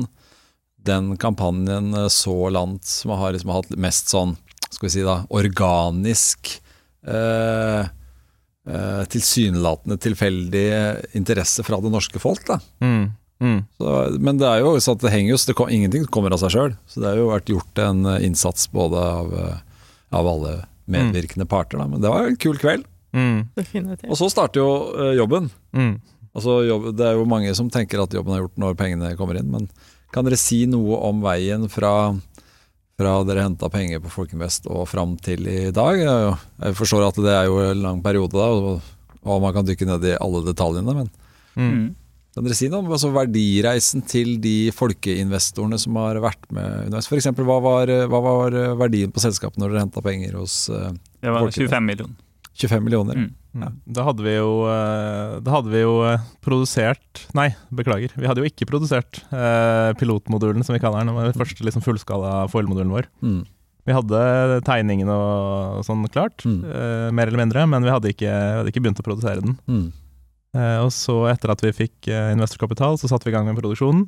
[0.87, 4.37] den kampanjen eh, så langt som har liksom hatt mest sånn,
[4.69, 6.53] skal vi si da, organisk
[7.03, 7.89] eh,
[8.69, 10.65] eh, tilsynelatende tilfeldig
[11.19, 12.45] interesse fra det norske folk.
[12.47, 12.61] da.
[12.79, 13.09] Mm.
[13.39, 13.60] Mm.
[13.80, 16.34] Så, men det er jo sånn at det henger jo, så det kom, ingenting kommer
[16.36, 16.73] av seg sjøl.
[16.91, 19.86] Så det har jo vært gjort en eh, innsats både av, eh,
[20.19, 20.56] av alle
[20.89, 21.80] medvirkende parter.
[21.80, 21.88] Da.
[21.88, 22.88] Men det var en kul kveld.
[23.15, 23.47] Mm.
[24.10, 25.47] Og så starter jo eh, jobben.
[25.71, 25.93] Mm.
[26.36, 29.39] Altså, jobb, det er jo mange som tenker at jobben er gjort når pengene kommer
[29.39, 29.49] inn.
[29.54, 29.69] Men
[30.13, 31.93] kan dere si noe om veien fra,
[32.99, 35.97] fra dere henta penger på Folkeinvest og fram til i dag?
[36.04, 39.67] Jeg, jeg forstår at det er jo en lang periode, da, og, og man kan
[39.67, 40.99] dykke ned i alle detaljene.
[41.02, 41.12] Men
[41.60, 41.71] Mm.
[41.73, 41.88] Mm.
[42.35, 47.09] Kan dere si noe om altså, verdireisen til de folkeinvestorene som har vært med underveis?
[47.09, 47.29] F.eks.
[47.35, 50.89] Hva, var, hva var verdien på selskapet når dere henta penger hos uh,
[51.23, 52.15] Det var 25 millioner.
[52.59, 53.15] 25 millioner?
[53.15, 53.29] Mm.
[53.59, 53.69] Ja.
[53.71, 53.77] Mm.
[53.97, 58.11] Da hadde vi jo, eh, da hadde vi jo eh, produsert Nei, beklager.
[58.13, 61.15] Vi hadde jo ikke produsert eh, pilotmodulen, som vi kaller den.
[61.17, 63.07] Den første liksom fullskala foilmodulen vår.
[63.25, 63.39] Mm.
[63.89, 64.19] Vi hadde
[64.67, 66.59] tegningen og sånn klart, Mm.
[66.67, 69.55] eh, mer eller mindre, men vi hadde ikke, vi hadde ikke begynt å produsere den.
[70.53, 70.59] Mm.
[70.62, 73.59] Eh, og så, etter at vi fikk eh, investorkapital, så satte vi i gang med
[73.59, 74.07] produksjonen.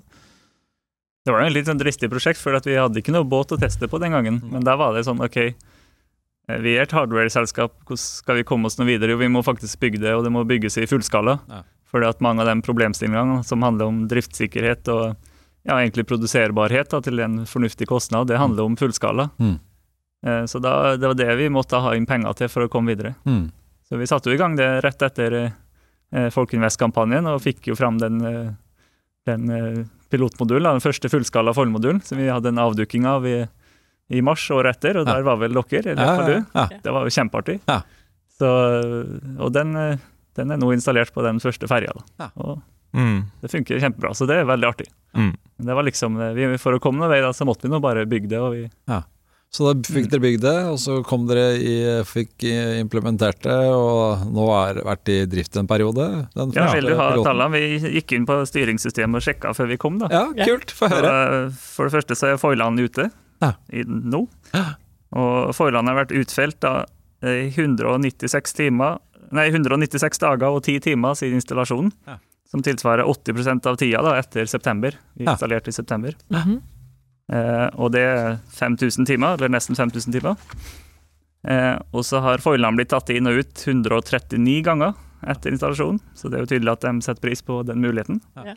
[1.21, 3.53] Det var et en litt sånn dristig prosjekt, for at vi hadde ikke noe båt
[3.53, 4.39] å teste på den gangen.
[4.49, 8.65] Men da var det sånn, ok, eh, vi er et hardware-selskap, hvordan skal vi komme
[8.65, 9.13] oss noe videre?
[9.13, 11.37] Jo, vi må faktisk bygge det, og det må bygges i fullskala.
[11.51, 11.61] Ja.
[11.91, 15.17] For mange av de problemstillingene som handler om driftssikkerhet og
[15.67, 19.29] ja, egentlig produserbarhet da, til en fornuftig kostnad, det handler om fullskala.
[19.37, 19.57] Mm.
[20.25, 22.95] Eh, Så da, det var det vi måtte ha inn penger til for å komme
[22.95, 23.13] videre.
[23.25, 23.51] Mm.
[23.85, 25.51] Så vi satte jo i gang det rett etter
[26.13, 28.51] eh, Folkinvest-kampanjen, og fikk jo fram den, eh,
[29.29, 33.37] den eh, pilotmodulen, den første fullskala formodulen, som vi hadde en avduking av i,
[34.11, 35.13] i mars året etter, og Ja.
[35.15, 36.45] der var vel dere, eller Ja, ja, du.
[36.55, 36.67] ja.
[36.83, 37.59] Det var jo kjempeartig.
[37.67, 37.81] Ja.
[38.41, 38.49] Så,
[39.39, 39.71] og den,
[40.35, 42.03] den er nå installert på den første ferja, da.
[42.25, 42.29] Ja.
[42.43, 43.21] Og Mm.
[43.39, 44.85] det funker kjempebra, så det er veldig artig.
[45.15, 45.29] Mm.
[45.63, 48.03] Det var liksom, vi, For å komme noen vei, da, så måtte vi nå bare
[48.05, 48.65] bygge det, og vi
[49.51, 51.73] Så da fikk dere bygd det, og så kom dere i,
[52.07, 52.45] fikk
[52.79, 56.05] implementert det, og nå har vært i drift en periode?
[56.37, 57.25] Den Ja, vil du ha piloten.
[57.27, 57.51] tallene?
[57.59, 60.07] Vi gikk inn på styringssystemet og sjekka før vi kom, da.
[60.13, 60.71] Ja, kult.
[60.71, 61.51] Få høre.
[61.51, 63.09] For det første så er foilene ute
[63.41, 63.51] Ja.
[63.73, 64.23] i, nå.
[65.11, 66.85] Og foilene har vært utfelt da,
[67.21, 68.99] i 196 timer
[69.31, 71.91] Nei, 196 dager og 10 timer siden installasjonen.
[72.07, 72.17] Ja.
[72.51, 74.91] Som tilsvarer 80% av tida da, etter september.
[75.15, 75.31] Vi Ja.
[75.35, 76.11] installerte i september.
[76.29, 76.57] Mhm.
[76.57, 76.59] Eh,
[77.31, 80.35] og det er 5000 timer, eller nesten 5000 timer.
[81.47, 84.93] Eh, og så har foilene blitt tatt inn og ut 139 ganger
[85.31, 88.19] etter installasjonen, så det er jo tydelig at de setter pris på den muligheten.
[88.37, 88.55] Ja.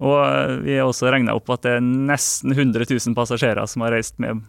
[0.00, 3.84] Og eh, vi har også regna opp at det er nesten 100 000 passasjerer som
[3.86, 4.42] har reist med,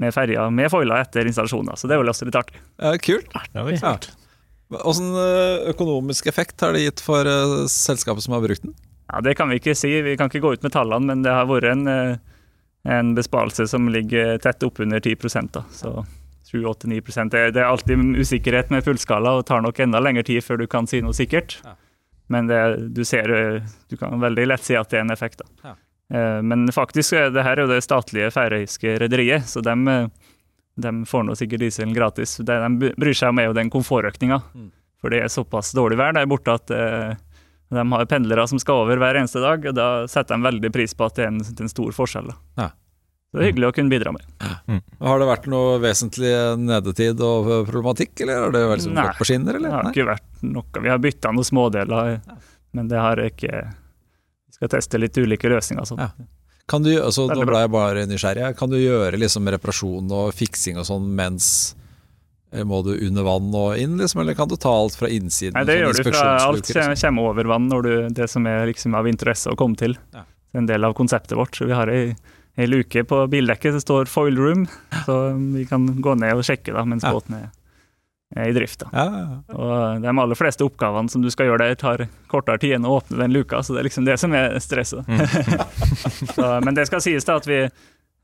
[0.00, 2.62] med ferja med foiler etter installasjoner, så det er jo også litt artig.
[2.80, 3.36] Ja, kult.
[3.52, 3.96] Det var Ja.
[4.82, 8.72] Åssen eh, økonomisk effekt har det gitt for eh, selskapet som har brukt den?
[9.12, 11.30] Ja, Det kan vi ikke si, vi kan ikke gå ut med tallene, men det
[11.30, 12.16] har vært en, eh,
[12.86, 15.16] en besparelse som ligger tett oppunder 10
[15.52, 15.64] da.
[15.74, 16.04] Så
[16.52, 20.62] 7-8-9 det, det er alltid usikkerhet med fullskala og tar nok enda lengre tid før
[20.62, 21.58] du kan si noe sikkert.
[22.30, 22.60] Men det,
[22.94, 25.74] du ser eh, Du kan veldig lett si at det er en effekt, da.
[26.14, 29.76] Eh, Men faktisk det her er jo det statlige færøyske rederiet, så de,
[30.76, 32.38] de får nå sikkert dieselen gratis.
[32.42, 34.40] Det de bryr seg om, er jo den komfortøkninga.
[34.54, 34.70] Mm.
[35.02, 37.14] For det er såpass dårlig vær der borte at eh,
[37.74, 40.94] de har pendlere som skal over hver eneste dag, og da setter de veldig pris
[40.94, 42.28] på at det er en, en stor forskjell.
[42.30, 42.36] Da.
[42.62, 42.68] Ja.
[43.26, 44.22] Så det er hyggelig å kunne bidra med.
[45.02, 46.30] Har det vært noe vesentlig
[46.62, 49.58] nedetid og problematikk, eller har det vært Nei, gått på skinner?
[49.58, 49.90] Det har Nei?
[49.92, 50.82] ikke vært noe.
[50.86, 52.14] Vi har bytta noen smådeler,
[52.76, 55.84] men det har ikke Vi skal teste litt ulike løsninger.
[55.90, 56.00] Sånn.
[56.06, 56.28] Ja.
[56.70, 58.54] Kan du, altså, nå ble jeg bare nysgjerrig.
[58.58, 61.48] Kan du gjøre liksom reparasjon og fiksing og sånn mens
[62.64, 65.52] må du under vann og inn, liksom, eller kan du ta alt fra innsiden?
[65.58, 67.10] Nei, det sånn gjør du fra alt inspeksjonsluker, liksom?
[67.10, 69.98] kommer over vann når du, det som er liksom av interesse å komme til.
[70.14, 70.22] Ja.
[70.24, 71.56] Det er en del av konseptet vårt.
[71.58, 72.14] Så vi har ei,
[72.56, 74.66] ei luke på bildekket som står 'foil room',
[75.04, 77.12] så vi kan gå ned og sjekke da, mens Ja.
[77.12, 77.50] båten er,
[78.36, 78.82] er i drift.
[78.92, 79.42] Ja.
[79.52, 82.96] Og de aller fleste oppgavene som du skal gjøre der, tar kortere tid enn å
[83.00, 85.04] åpne den luka, så det er liksom det som er stresset.
[86.34, 87.68] så, men det skal sies da at vi,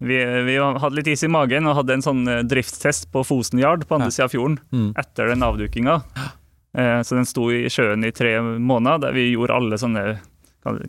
[0.02, 3.58] vi, vi hadde litt is i magen og hadde en sånn eh, driftstest på Fosen
[3.62, 4.92] Yard på andre sida av fjorden Mm.
[4.98, 6.02] etter den avdukinga.
[6.74, 10.04] Eh, så den sto i sjøen i tre måneder, der vi gjorde alle sånne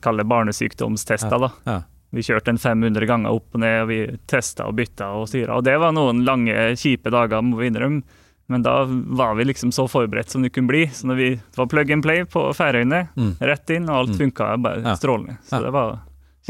[0.01, 1.39] kall det barnesykdomstester.
[1.65, 1.81] da.
[2.13, 5.55] Vi kjørte en 500 ganger opp og ned, og vi testa og bytta og styra.
[5.57, 8.03] Og det var noen lange, kjipe dager, må vi innrømme.
[8.51, 10.85] Men da var vi liksom så forberedt som det kunne bli.
[10.93, 13.37] Så når vi det var plug and play på Færøyene, Mm.
[13.41, 14.17] rett inn, og alt Mm.
[14.31, 15.37] funka bare strålende.
[15.47, 15.99] Så det var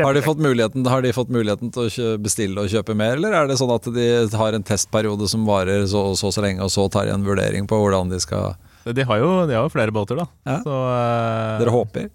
[0.01, 3.34] Har de, fått muligheten, har de fått muligheten til å bestille og kjøpe mer, eller
[3.38, 4.06] er det sånn at de
[4.39, 7.25] har en testperiode som varer så og så, så lenge, og så tar de en
[7.27, 8.56] vurdering på hvordan de skal
[8.89, 10.25] De har jo, de har jo flere båter, da.
[10.49, 10.58] Ja.
[10.65, 11.60] Så, uh...
[11.62, 12.10] Dere håper?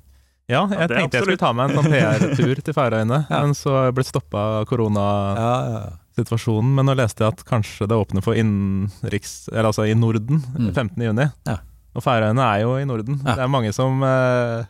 [0.49, 3.39] Ja, jeg ja, tenkte tenkte jeg skulle ta meg en sånn PR-tur til Færøyene, Ja.
[3.45, 6.73] men så har jeg blitt stoppa av koronasituasjonen.
[6.73, 6.77] Ja, ja.
[6.81, 9.35] Men nå leste jeg at kanskje det åpner for innenriks...
[9.53, 10.73] Eller altså i Norden Mm.
[10.75, 11.03] 15.
[11.05, 11.29] juni.
[11.47, 11.59] Ja.
[11.95, 13.21] Og Færøyene er jo i Norden.
[13.25, 13.35] Ja.
[13.39, 14.65] Det er mange som eh,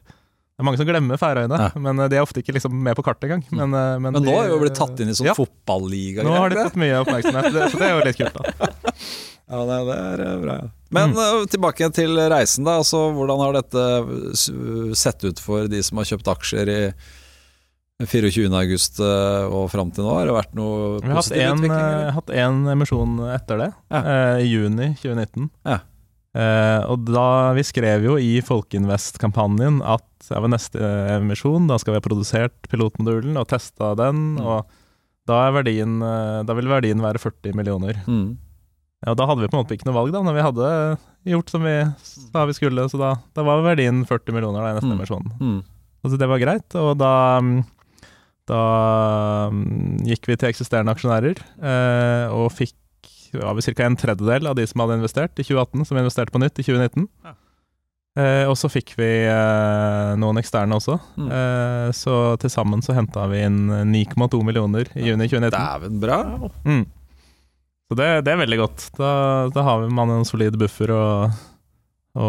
[0.58, 1.66] det er mange som glemmer Færøyene, Ja.
[1.78, 3.44] men eh, de er ofte ikke liksom med på kartet engang.
[3.54, 6.24] Men, eh, men, Men nå de- er jo blitt tatt inn i sånn ja, fotballiga.
[6.26, 8.34] Nå har de fått mye oppmerksomhet, så det er jo litt kult.
[8.34, 8.42] da
[9.54, 10.56] Ja, det, det er eh, bra.
[10.58, 10.66] Ja.
[10.90, 11.46] Men mm.
[11.54, 12.74] tilbake til reisen, da.
[12.82, 13.84] Altså, hvordan har dette
[14.98, 16.80] sett ut for de som har kjøpt aksjer i
[18.02, 18.50] 24.
[18.50, 20.10] august og fram til nå?
[20.18, 21.70] Har det vært noe har positiv en, utvikling?
[21.70, 24.02] Vi har hatt én emisjon etter det, Ja.
[24.42, 25.48] i juni 2019.
[25.70, 25.78] Ja.
[26.38, 30.78] Eh, og da Vi skrev jo i Folkeinvest-kampanjen at ja, ved neste
[31.16, 34.36] emisjon da skal vi ha produsert pilotmodulen og testa den.
[34.36, 34.44] Mm.
[34.46, 34.68] og
[35.28, 37.98] da, er verdien, eh, da vil verdien være 40 millioner.
[38.06, 38.36] Mm.
[39.04, 40.68] Ja, og Da hadde vi på en måte ikke noe valg, da, når vi hadde
[41.34, 41.74] gjort som vi
[42.08, 42.86] sa vi skulle.
[42.90, 44.96] Så da, da var verdien 40 millioner da, i neste Mm.
[44.98, 45.28] emisjon.
[45.42, 45.58] Mm.
[46.04, 47.12] Altså det var greit, og da,
[48.48, 48.60] da
[49.52, 52.74] mm, gikk vi til eksisterende aksjonærer eh, og fikk
[53.34, 53.84] ja, ca.
[53.84, 57.08] en tredjedel av de som hadde investert i 2018, som investerte på nytt i 2019.
[57.24, 57.34] Ja.
[58.18, 61.28] Eh, og så fikk vi eh, noen eksterne også, Mm.
[61.30, 65.52] eh, så til sammen så henta vi inn 9,2 millioner i juni 2019.
[65.54, 66.16] Dæven bra.
[66.64, 66.86] Mm.
[67.88, 68.88] Så det, det er veldig godt.
[68.98, 69.12] Da,
[69.54, 71.04] da har man en solid buffer å,
[72.18, 72.26] å,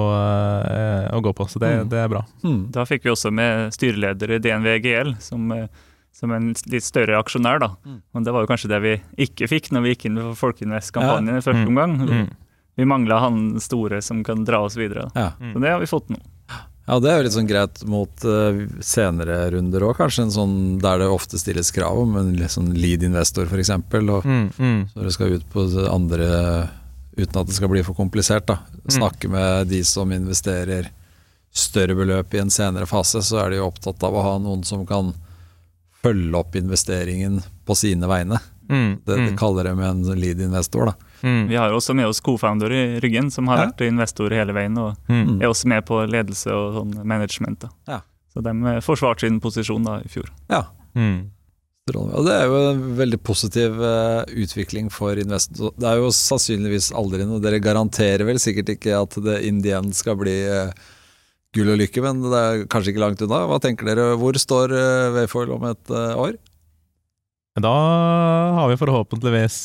[0.70, 1.90] eh, å gå på, så det, Mm.
[1.90, 2.22] det er bra.
[2.44, 2.62] Mm.
[2.72, 5.68] Da fikk vi også med styreleder i DNV GL som, eh,
[6.14, 7.60] som en litt større aksjonær.
[7.60, 7.70] da.
[7.86, 8.02] Mm.
[8.14, 8.94] Men Det var jo kanskje det vi
[9.28, 11.68] ikke fikk når vi gikk inn for Folkeinvest-kampanjen i første Mm.
[11.68, 12.10] omgang.
[12.10, 12.30] Mm.
[12.78, 15.10] Vi mangla han store som kan dra oss videre.
[15.16, 15.32] Ja.
[15.40, 16.18] Så det har vi fått nå.
[16.88, 20.24] ja, det er jo litt sånn greit mot uh, senere runder òg, kanskje.
[20.24, 23.70] En sånn der det ofte stilles krav om en sånn lead investor, f.eks.
[23.70, 24.90] Og Mm, mm.
[24.94, 26.70] Så det skal ut på det andre
[27.18, 28.46] uten at det skal bli for komplisert.
[28.48, 30.90] da Snakke med de som investerer
[31.52, 34.64] større beløp i en senere fase, så er de jo opptatt av å ha noen
[34.66, 35.14] som kan
[36.04, 38.40] følge opp investeringen på sine vegne.
[38.70, 40.86] Mm, Det, det mm, kaller de en lead-investor.
[40.92, 40.94] da
[41.28, 43.66] mm, Vi har også med oss co-founder i ryggen, som har Ja.
[43.66, 44.78] vært investor hele veien.
[44.78, 45.42] og mm.
[45.42, 47.66] er også med på ledelse og sånn management.
[47.88, 48.02] Ja.
[48.34, 50.30] Så de eh, forsvarte sin posisjon da i fjor.
[50.50, 51.30] Ja, Mm.
[51.96, 55.72] Og det er jo en veldig positiv eh, utvikling for investor.
[55.78, 59.74] Det er jo sannsynligvis aldri noe Dere garanterer vel sikkert ikke at det in the
[59.78, 60.70] end skal bli eh,
[61.56, 63.40] gull og lykke, men det er kanskje ikke langt unna.
[63.50, 64.12] Hva tenker dere?
[64.22, 66.36] Hvor står uh, Wayfoil om et eh, år?
[67.60, 67.72] Da
[68.56, 69.56] har vi forhåpentligvis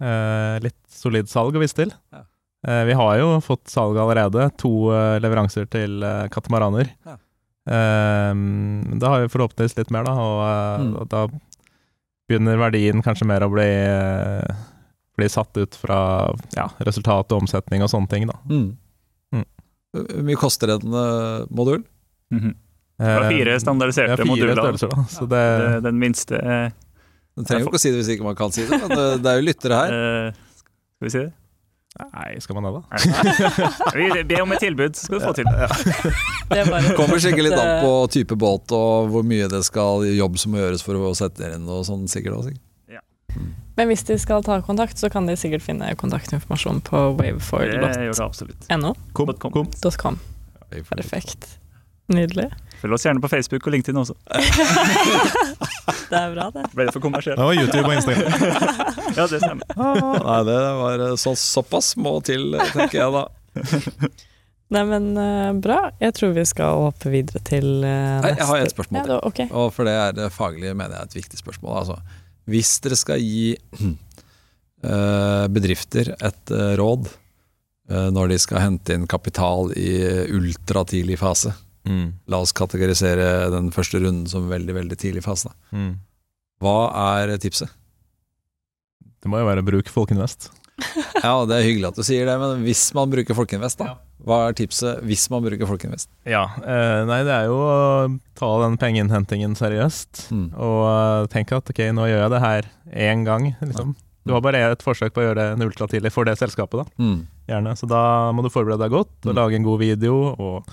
[0.00, 1.92] eh, litt solid salg å vise til.
[2.14, 2.22] Ja.
[2.66, 4.48] Eh, vi har jo fått salg allerede.
[4.62, 6.90] To eh, leveranser til eh, katamaraner.
[7.06, 7.18] Ja.
[7.70, 8.32] Eh,
[8.98, 10.16] da har vi forhåpentligvis litt mer, da.
[10.16, 10.90] Og eh, Mm.
[11.00, 11.20] og da
[12.26, 14.56] begynner verdien kanskje mer å bli, eh,
[15.16, 16.00] bli satt ut fra
[16.56, 18.40] ja, resultat og omsetning og sånne ting, da.
[18.50, 18.72] Mm.
[19.96, 20.06] Mm.
[20.14, 21.82] Hvor mye koster en eh, modul?
[22.32, 22.54] -hmm.
[22.98, 24.54] Det var fire Eh, standardiserte er fire moduler.
[24.56, 25.02] størrelser, da.
[25.08, 26.70] Så det, Det, den minste eh,
[27.36, 29.22] Du trenger jo ikke å si det hvis ikke man kan si det, men det,
[29.22, 29.92] det er jo lyttere her.
[30.28, 30.32] eh,
[30.96, 31.32] Skal vi si det?
[31.96, 34.24] Nei, skal man det, da?
[34.28, 35.68] Ber om et tilbud, så skal du få til det.
[36.50, 39.64] Det er bare Kommer sikkert litt an Eh, på type båt og hvor mye det
[39.64, 42.52] skal jobb som må gjøres for å sette inn og sånn sikkert også.
[42.52, 43.02] sikkert.
[43.76, 47.02] Men hvis de skal ta kontakt, så kan de sikkert finne kontaktinformasjon på
[49.12, 49.34] kom.
[50.00, 50.18] .com.
[50.90, 51.58] Perfekt.
[52.12, 52.50] Nydelig.
[52.80, 54.14] Følg oss gjerne på Facebook og LinkedIn også.
[56.06, 56.62] Det er bra, det.
[56.74, 57.38] Ble det for kommersielt?
[57.38, 58.22] Det var YouTube og Instagram.
[59.16, 59.64] Ja, det stemmer.
[60.22, 63.22] Nei, det var eh, så, såpass må til, tenker jeg da.
[64.76, 65.78] Nei, men eh, bra.
[66.02, 68.20] Jeg tror vi skal hoppe videre til neste.
[68.26, 69.14] Nei, jeg har et spørsmål Ja, til.
[69.14, 69.48] da, okay.
[69.56, 71.78] Og for det er det faglige mener jeg er et viktig spørsmål.
[71.80, 71.98] Altså,
[72.46, 73.52] hvis dere skal gi
[74.86, 79.92] eh, bedrifter et eh, råd eh, når de skal hente inn kapital i
[80.34, 81.54] ultratidlig fase
[81.86, 82.12] Mm.
[82.26, 85.52] La oss kategorisere den første runden som veldig, veldig tidlig fase.
[85.52, 85.78] da.
[85.78, 85.92] Mm.
[86.62, 86.78] Hva
[87.20, 87.70] er tipset?
[89.22, 90.50] Det må jo være bruk Folkinvest.
[91.24, 93.94] Ja, det er hyggelig at du sier det, men hvis man bruker Folkinvest, da?
[94.26, 96.08] Hva er tipset hvis man bruker Folkinvest?
[96.28, 97.76] Ja, eh, nei det er jo å
[98.36, 100.26] ta den pengeinnhentingen seriøst.
[100.34, 100.48] Mm.
[100.58, 102.68] Og eh, tenke at ok, nå gjør jeg det her
[103.12, 103.94] én gang, liksom.
[104.26, 106.86] Du har bare et forsøk på å gjøre det ultratidlig for det selskapet, da.
[106.98, 107.20] Mm.
[107.46, 107.76] Gjerne.
[107.78, 108.02] Så da
[108.34, 109.36] må du forberede deg godt, og Mm.
[109.38, 110.66] lage en god video, og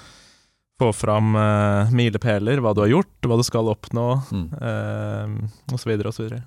[0.82, 4.48] få fram uh, milepæler, hva du har gjort, hva du skal oppnå, Mm.
[4.58, 6.42] eh, og så videre og så videre.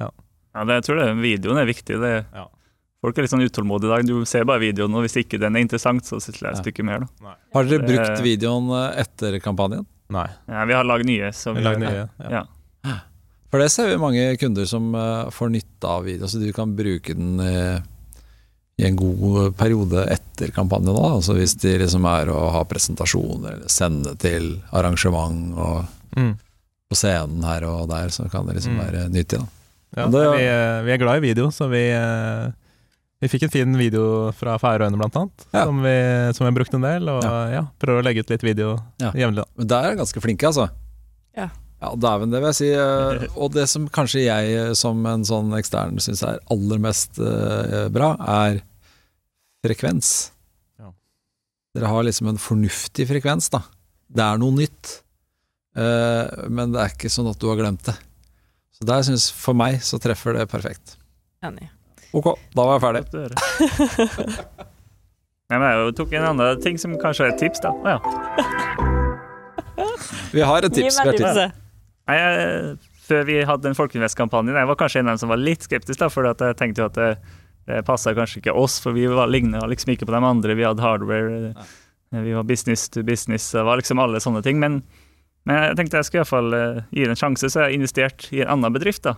[0.00, 2.00] Ja, det, jeg tror det, videoen er viktig.
[2.00, 2.46] Det, Ja.
[3.06, 4.06] Folk er litt sånn utålmodige i dag.
[4.08, 7.04] Du ser bare videoen, og hvis ikke den er interessant, så les et stykke mer.
[7.06, 7.34] da.
[7.54, 9.84] Har dere brukt videoen eh, etter kampanjen?
[10.10, 10.26] Nei.
[10.50, 11.28] Ja, vi har lagd nye.
[11.34, 12.08] Så Vi vi, nye.
[12.18, 12.42] Ja.
[12.86, 12.96] Ja.
[13.50, 16.74] For det ser vi mange kunder som eh, får nytte av video, så du kan
[16.76, 17.78] bruke den eh,
[18.82, 23.54] i en god periode etter kampanjen da, Altså hvis de liksom er å ha presentasjoner
[23.54, 25.84] eller sende til arrangement og
[26.16, 26.34] Mm.
[26.90, 28.82] på scenen her og der, så kan det liksom Mm.
[28.84, 29.38] være nyttig.
[29.38, 29.46] da.
[29.96, 30.44] Ja, det- vi,
[30.86, 31.82] vi er glad i video, så vi,
[33.22, 35.62] Vi fikk en fin video fra Færøyene, blant annet, Ja.
[35.64, 35.92] som, vi,
[36.36, 37.08] som vi brukte en del.
[37.08, 37.36] Og Ja.
[37.54, 37.62] ja.
[37.80, 39.10] prøver å legge ut litt video Ja.
[39.12, 39.44] jevnlig.
[39.56, 40.68] Men der er jeg ganske flinke, altså.
[41.36, 41.48] Ja.
[41.80, 42.70] Ja, dæven, det vil jeg si.
[42.72, 47.18] eh, Og det som kanskje jeg eh, som en sånn ekstern syns er aller mest
[47.18, 48.62] eh, bra, er
[49.64, 50.30] frekvens.
[50.78, 50.92] Ja.
[51.74, 53.62] Dere har liksom en fornuftig frekvens, da.
[54.12, 55.02] Det er noe nytt,
[55.76, 57.96] eh, men det er ikke sånn at du har glemt det.
[58.76, 60.96] Så der syns For meg så treffer det perfekt.
[61.42, 61.68] Enig.
[62.14, 63.02] Ok, da var jeg ferdig.
[65.46, 67.70] Nei, men jeg tok en annen ting som kanskje er et tips, da.
[67.70, 67.98] Å ja.
[70.34, 70.96] Vi har et Gi tips.
[70.98, 71.26] meg Bertil.
[71.26, 71.50] tipset.
[72.06, 72.30] Nei, jeg,
[73.06, 75.98] før vi hadde den folkeinvestkampanjen, jeg var kanskje en av dem som var litt skeptisk,
[76.02, 77.10] da, for jeg tenkte jo at det,
[77.70, 80.56] det passa kanskje ikke oss, for vi var ligna liksom ikke på de andre.
[80.58, 84.56] Vi hadde hardware, eh, vi var business to business, det var liksom alle sånne ting.
[84.62, 84.80] Men,
[85.46, 88.28] men jeg tenkte jeg skulle iallfall uh, gi det en sjanse, så jeg har investert
[88.34, 89.14] i en annen bedrift da,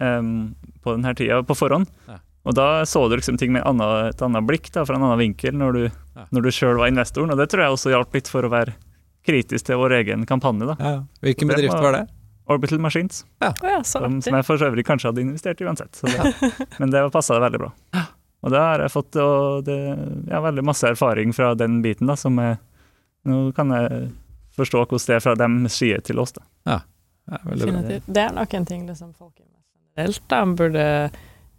[0.00, 1.86] Em, på denne tida, på forhånd.
[2.08, 2.18] Ja.
[2.48, 5.02] Og da så du liksom ting med et annet, et annet blikk, da, fra en
[5.04, 5.82] annen vinkel, når du,
[6.16, 6.24] Ja.
[6.32, 7.30] når du sjøl var investoren.
[7.30, 8.72] Og det tror jeg også hjalp litt for å være
[9.26, 10.66] kritisk til vår egen kampanje.
[10.66, 10.76] da.
[10.80, 11.02] Ja.
[11.22, 12.08] Hvilken bedrift var- det?
[12.50, 13.24] Orbital Machines.
[13.40, 13.52] Ja,
[13.84, 15.92] Som, som jeg for øvrig kanskje hadde investert i uansett.
[15.94, 17.70] Så det, men det passa veldig bra.
[18.42, 19.76] Og da har jeg fått og det,
[20.32, 22.06] ja, veldig masse erfaring fra den biten.
[22.08, 22.58] da, som jeg,
[23.28, 24.10] Nå kan jeg
[24.56, 26.32] forstå hvordan det er fra dem side til oss.
[26.32, 26.42] da.
[26.66, 26.80] Ja.
[27.28, 29.36] Det er nok en ting liksom, folk
[29.96, 30.84] generelt da, burde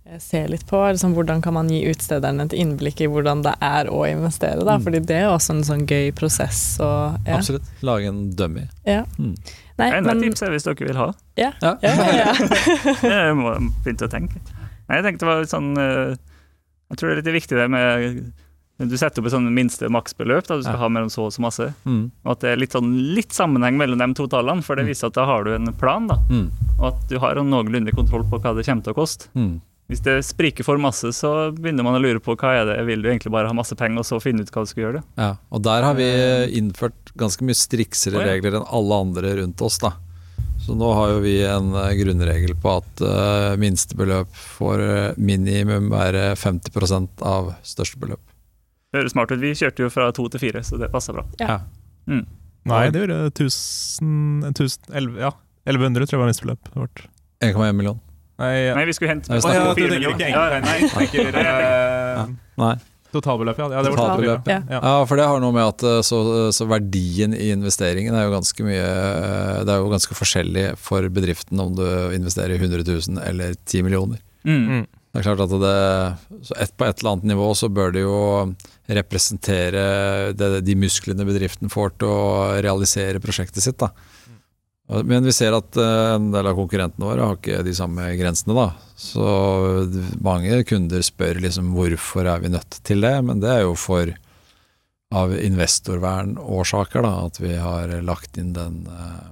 [0.05, 0.79] eh, se litt på.
[0.91, 4.63] Liksom, hvordan kan man gi utstederne et innblikk i hvordan det er å investere?
[4.63, 4.77] Da?
[4.77, 4.85] Mm.
[4.87, 6.61] Fordi det er også en sånn gøy prosess.
[6.79, 7.37] Og, ja.
[7.37, 7.67] Absolutt.
[7.85, 8.67] Lage en dummy.
[8.87, 9.03] Ja.
[9.17, 9.35] Mm.
[9.81, 11.11] Nei, Enda et men, tips er hvis dere vil ha.
[11.39, 11.51] ja.
[11.61, 11.75] Ja.
[11.81, 12.95] Ja, ja, ja.
[13.15, 14.41] Jeg må begynne å tenke.
[14.91, 16.17] Nei, jeg tenkte det var litt sånn eh,
[16.91, 18.17] Jeg tror det er litt viktig det med
[18.89, 20.79] Du setter opp et sånn minste maksbeløp, da du skal Ja.
[20.79, 21.73] ha mellom så og så masse.
[21.85, 22.11] Mm.
[22.25, 24.89] Og at det er litt, sånn, litt sammenheng mellom de to tallene, for det Mm.
[24.89, 26.07] viser at da har du en plan.
[26.07, 26.49] da, Mm.
[26.79, 29.27] Og at du har en noenlunde kontroll på hva det kommer til å koste.
[29.35, 29.61] Mm.
[29.89, 33.01] Hvis det spriker for masse, så begynner man å lure på hva er det, vil
[33.01, 35.03] du egentlig bare ha masse penger og så finne ut hva du skal gjøre det?
[35.17, 36.07] Ja, og der har vi
[36.57, 39.91] innført ganske mye striksere regler enn alle andre rundt oss, da.
[40.65, 45.89] Så nå har jo vi en eh, grunnregel på at uh, minstebeløp får eh, minimum
[45.89, 48.19] være 50% av største beløp.
[48.95, 49.39] Høres smart ut.
[49.39, 51.23] Vi kjørte jo fra to til fire, så det passa bra.
[51.39, 51.61] Ja.
[52.09, 52.25] Mm.
[52.69, 55.31] Nei, det gjorde 1000, 1000 11, Ja,
[55.65, 57.03] 1100 tror jeg var minstebeløpet vårt.
[57.41, 57.99] 1,1 million.
[58.41, 58.77] Nei, ja.
[58.77, 60.31] Nei, vi skulle hente Nei, vi Å, ja, du tenker millioner.
[60.31, 62.21] Ja, Nei, jeg tenker eh,
[62.61, 62.71] Nei.
[63.13, 63.67] totalbeløp, ja.
[63.75, 64.59] ja det var Totalbeløp, ja.
[64.71, 64.93] ja.
[65.09, 66.21] For det har noe med at eh, så,
[66.55, 71.05] så verdien i investeringen er jo ganske mye eh, Det er jo ganske forskjellig for
[71.13, 71.85] bedriften om du
[72.17, 74.21] investerer i 100 000 eller 10 millioner.
[74.47, 74.87] Mm.
[75.11, 75.71] Det er klart at det
[76.63, 78.19] et, På et eller annet nivå så bør det jo
[78.91, 82.31] representere det, de musklene bedriften får til å
[82.63, 83.79] realisere prosjektet sitt.
[83.81, 83.91] Da.
[85.07, 88.55] Men vi ser at eh, en del av konkurrentene våre har ikke de samme grensene.
[88.57, 88.71] Da.
[88.99, 89.27] Så
[90.23, 94.11] mange kunder spør liksom hvorfor er vi nødt til det, men det er jo for
[95.11, 99.31] av investorvernårsaker da, at vi har lagt inn den eh,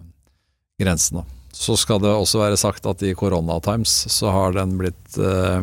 [0.84, 1.22] grensen.
[1.22, 1.39] Da.
[1.52, 5.62] Så skal det også være sagt at i koronatimes så har den blitt uh,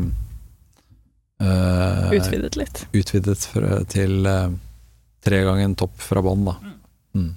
[1.43, 2.83] uh, Utvidet litt.
[2.93, 4.51] utvidet for, til uh,
[5.25, 6.45] tre ganger topp fra bånn.
[6.49, 6.57] da.
[7.17, 7.33] Mm.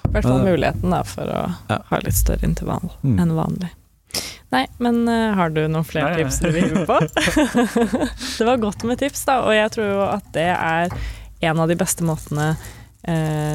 [0.00, 1.78] I hvert fall muligheten da, for å Ja.
[1.90, 3.18] ha litt større intervall Mm.
[3.20, 3.70] enn vanlig.
[4.50, 6.98] Nei, men uh, har du noen flere Nei, tips du vil gi på?
[8.38, 10.90] det var godt med tips, da, og jeg tror jo at det er
[11.50, 12.56] en av de beste måtene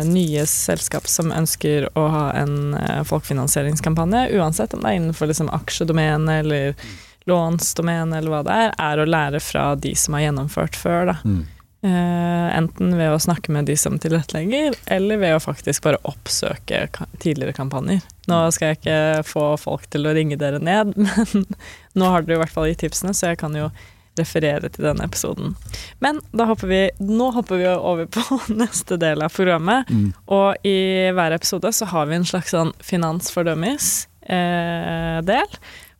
[0.09, 5.51] nye selskap som ønsker å ha en eh, folkefinansieringskampanje, uansett om det er innenfor liksom,
[5.55, 6.87] aksjedomene eller
[7.29, 11.11] lånsdomene eller hva det er, er å lære fra de som har gjennomført før.
[11.11, 11.17] da.
[11.25, 11.43] Mm.
[11.85, 16.85] Eh, enten ved å snakke med de som tilrettelegger, eller ved å faktisk bare oppsøke
[16.95, 17.99] ka tidligere kampanjer.
[18.31, 21.45] Nå skal jeg ikke få folk til å ringe dere ned, men
[21.93, 23.69] nå har dere i hvert fall gitt tipsene, så jeg kan jo
[24.19, 25.55] referere til denne episoden.
[26.03, 28.23] Men da hopper vi, nå hopper vi over på
[28.61, 29.81] neste del av programmet.
[29.89, 30.09] Mm.
[30.35, 30.77] Og i
[31.15, 35.49] hver episode så har vi en slags sånn finans for dummies-del,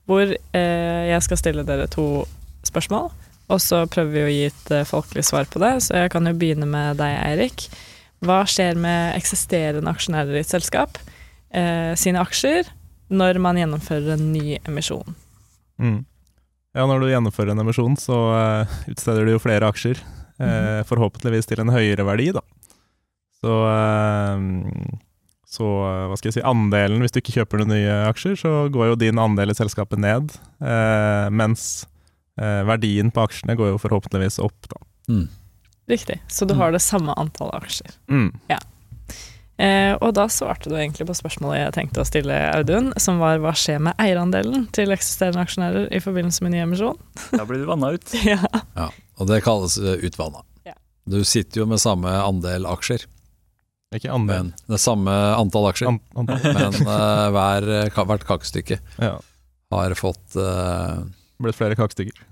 [0.05, 2.07] hvor eh, jeg skal stille dere to
[2.65, 3.11] spørsmål.
[3.53, 6.23] Og så prøver vi å gi et eh, folkelig svar på det, så jeg kan
[6.29, 7.67] jo begynne med deg, Eirik.
[8.25, 10.97] Hva skjer med eksisterende aksjonærer i et selskap
[11.53, 12.71] eh, sine aksjer
[13.13, 15.17] når man gjennomfører en ny emisjon?
[15.77, 16.05] Mm.
[16.75, 20.01] Ja, når du gjennomfører en emisjon, så uh, utsteder du jo flere aksjer.
[20.35, 22.43] Uh, forhåpentligvis til en høyere verdi, da.
[23.39, 24.97] Så, uh,
[25.55, 25.69] så
[26.09, 28.99] hva skal jeg si, andelen, hvis du ikke kjøper noen nye aksjer, så går jo
[29.05, 31.85] din andel i selskapet ned, eh, mens
[32.41, 34.81] eh, verdien på aksjene går jo forhåpentligvis opp, da.
[35.07, 35.27] Mm.
[35.91, 36.17] Riktig.
[36.27, 37.93] Så du har det samme antallet aksjer.
[38.09, 38.31] Mm.
[39.57, 43.39] Eh, og da svarte du egentlig på spørsmålet jeg tenkte å stille Audun, som var
[43.39, 46.97] hva skjer med eierandelen til eksisterende aksjonærer i forbindelse med ny emisjon?
[47.31, 48.15] Da blir du vanna ut.
[48.27, 48.41] ja.
[48.75, 50.43] Ja, og det kalles eh, utvanna.
[50.67, 50.75] Ja.
[51.07, 53.05] Du sitter jo med samme andel aksjer,
[53.95, 54.49] Ikke andel.
[54.51, 56.43] men det samme antall aksjer, an, antall.
[56.59, 59.13] men uh, hver, hvert kakestykke Ja.
[59.71, 61.05] har fått uh,
[61.39, 62.25] Blitt flere kakestykker.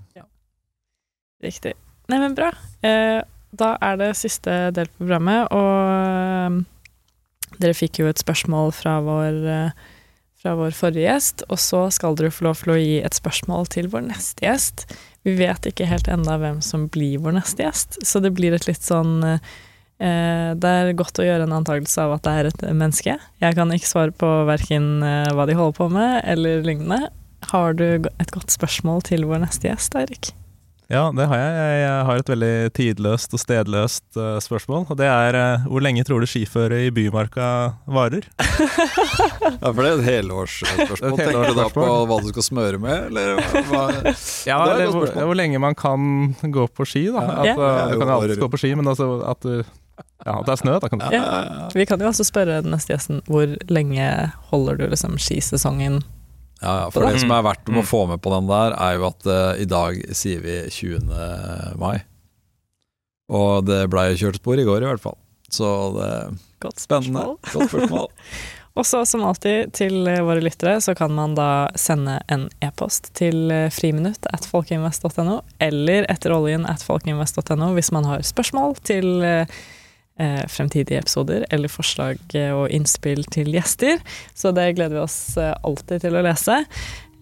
[1.44, 1.74] Riktig.
[2.08, 2.50] Nei, men bra.
[2.84, 3.20] Eh,
[3.52, 6.56] da er det siste del på programmet, og eh,
[7.60, 9.90] dere fikk jo et spørsmål fra vår, eh,
[10.42, 13.68] fra vår forrige gjest, og så skal dere få lov til å gi et spørsmål
[13.72, 14.86] til vår neste gjest.
[15.24, 18.68] Vi vet ikke helt enda hvem som blir vår neste gjest, så det blir et
[18.68, 22.64] litt sånn eh, Det er godt å gjøre en antakelse av at det er et
[22.74, 23.18] menneske.
[23.40, 27.08] Jeg kan ikke svare på verken eh, hva de holder på med, eller lignende.
[27.52, 30.34] Har du et godt spørsmål til vår neste gjest, Eirik?
[30.92, 31.76] Ja, det har jeg.
[31.80, 34.82] Jeg har et veldig tidløst og stedløst uh, spørsmål.
[34.92, 37.46] Og det er uh, hvor lenge tror du skiføret i Bymarka
[37.88, 38.26] varer?
[39.64, 41.14] Ja, for det er et helårsspørsmål.
[41.16, 43.82] Tenker helårs du da på hva du skal smøre med, eller hva?
[44.48, 47.22] Ja, Det er et eller godt hvor, hvor lenge man kan gå på ski, da.
[47.24, 47.38] Ja.
[47.38, 47.54] At, Ja.
[47.54, 49.54] eh, Du kan jo alltid gå på ski, men altså at du
[50.24, 51.68] Ja, at det er snø, da kan du Ja.
[51.74, 54.08] Vi kan jo også spørre den neste gjesten hvor lenge
[54.50, 56.02] holder du liksom skisesongen
[56.62, 57.86] Ja, ja, for det som er verdt å Mm.
[57.86, 61.76] få med på den der, er jo at uh, i dag sier vi 20.
[61.80, 61.98] mai.
[63.32, 65.16] Og det blei kjørt spor i går, i hvert fall.
[65.50, 66.10] Så det
[66.64, 67.36] Godt spennende.
[67.52, 68.08] Godt spørsmål.
[68.74, 73.52] Og så som alltid til våre lyttere så kan man da sende en e-post til
[73.54, 79.46] eh, friminutt at folkeinvest.no eller etter oljen at folkeinvest.no hvis man har spørsmål til eh,
[80.48, 83.98] fremtidige episoder eller forslag eh, og innspill til gjester.
[84.34, 86.60] Så det gleder vi oss eh, alltid til å lese.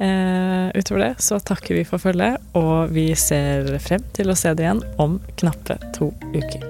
[0.03, 4.55] Eh, utover det så takker vi for følget, og vi ser frem til å se
[4.57, 6.69] det igjen om knappe to uker.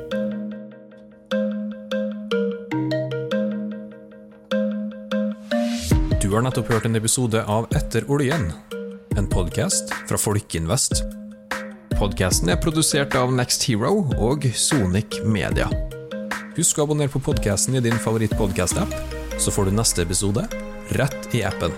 [6.23, 8.53] Du har nettopp hørt en episode av Etter oljen,
[9.18, 11.03] en podkast fra Folkinvest.
[11.99, 15.68] Podkasten er produsert av Next Hero og Sonic Media.
[16.53, 18.92] Husk å abonnere på podkasten i din favorittpodkast-app,
[19.40, 20.44] så får du neste episode
[20.92, 21.72] rett i appen.